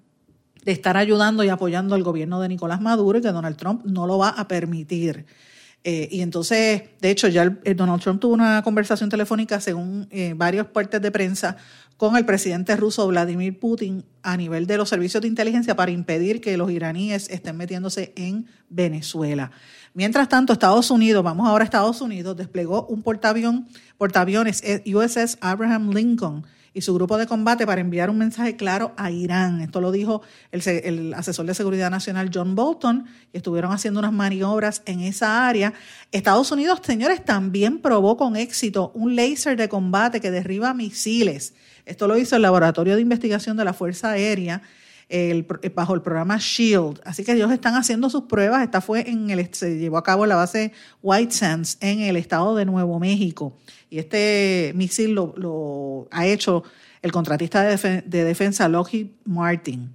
[0.64, 4.06] de estar ayudando y apoyando al gobierno de Nicolás Maduro y que Donald Trump no
[4.06, 5.26] lo va a permitir.
[5.86, 7.44] Eh, y entonces, de hecho, ya
[7.76, 11.58] Donald Trump tuvo una conversación telefónica, según eh, varios puertos de prensa,
[11.96, 16.40] con el presidente ruso Vladimir Putin a nivel de los servicios de inteligencia para impedir
[16.40, 19.50] que los iraníes estén metiéndose en Venezuela.
[19.92, 26.44] Mientras tanto, Estados Unidos, vamos ahora a Estados Unidos, desplegó un portaaviones USS Abraham Lincoln
[26.74, 29.60] y su grupo de combate para enviar un mensaje claro a Irán.
[29.60, 34.82] Esto lo dijo el, asesor de seguridad nacional John Bolton y estuvieron haciendo unas maniobras
[34.84, 35.72] en esa área.
[36.10, 41.54] Estados Unidos, señores, también probó con éxito un láser de combate que derriba misiles.
[41.86, 44.62] Esto lo hizo el Laboratorio de Investigación de la Fuerza Aérea
[45.74, 47.00] bajo el programa SHIELD.
[47.04, 48.62] Así que ellos están haciendo sus pruebas.
[48.62, 50.72] Esta fue en el, se llevó a cabo en la base
[51.02, 53.56] White Sands en el estado de Nuevo México.
[53.90, 56.64] Y este misil lo, ha hecho
[57.02, 59.92] el contratista de, defensa Lockheed Martin.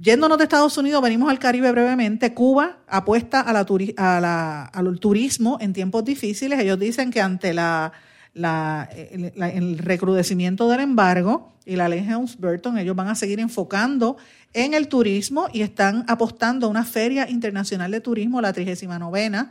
[0.00, 2.34] Yéndonos de Estados Unidos, venimos al Caribe brevemente.
[2.34, 6.58] Cuba apuesta al turismo en tiempos difíciles.
[6.58, 7.92] Ellos dicen que ante la,
[8.34, 14.16] el, recrudecimiento del embargo y la ley Helms-Burton, ellos van a seguir enfocando
[14.52, 19.48] en el turismo y están apostando a una feria internacional de turismo, la 39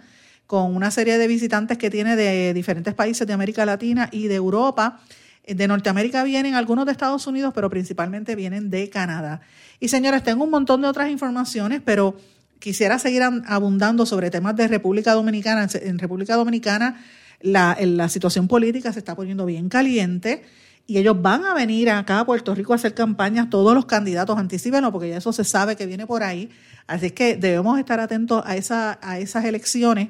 [0.48, 4.36] con una serie de visitantes que tiene de diferentes países de América Latina y de
[4.36, 5.00] Europa.
[5.48, 9.42] De Norteamérica vienen algunos de Estados Unidos, pero principalmente vienen de Canadá.
[9.80, 12.18] Y señores, tengo un montón de otras informaciones, pero
[12.60, 15.68] quisiera seguir abundando sobre temas de República Dominicana.
[15.74, 17.04] En República Dominicana
[17.44, 20.44] la, la situación política se está poniendo bien caliente
[20.86, 24.38] y ellos van a venir acá a Puerto Rico a hacer campañas, todos los candidatos,
[24.38, 26.50] anticípenlo, porque ya eso se sabe que viene por ahí.
[26.88, 30.10] Así que debemos estar atentos a, esa, a esas elecciones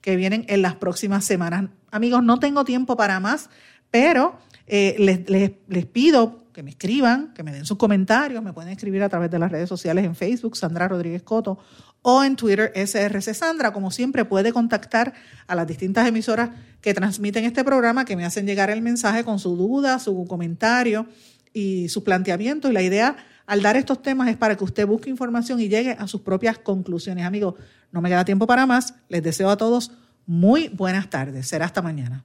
[0.00, 1.70] que vienen en las próximas semanas.
[1.90, 3.50] Amigos, no tengo tiempo para más,
[3.90, 5.28] pero eh, les,
[5.68, 9.30] les, pido que me escriban, que me den sus comentarios, me pueden escribir a través
[9.30, 11.58] de las redes sociales en Facebook, Sandra Rodríguez Coto,
[12.02, 13.72] o en Twitter, SRC Sandra.
[13.72, 15.14] Como siempre, puede contactar
[15.46, 16.50] a las distintas emisoras
[16.80, 21.06] que transmiten este programa, que me hacen llegar el mensaje con su duda, su comentario
[21.52, 22.68] y su planteamiento.
[22.68, 25.92] Y la idea al dar estos temas es para que usted busque información y llegue
[25.98, 27.24] a sus propias conclusiones.
[27.24, 27.54] Amigos,
[27.92, 28.94] no me queda tiempo para más.
[29.08, 29.92] Les deseo a todos
[30.26, 31.46] muy buenas tardes.
[31.46, 32.24] Será hasta mañana.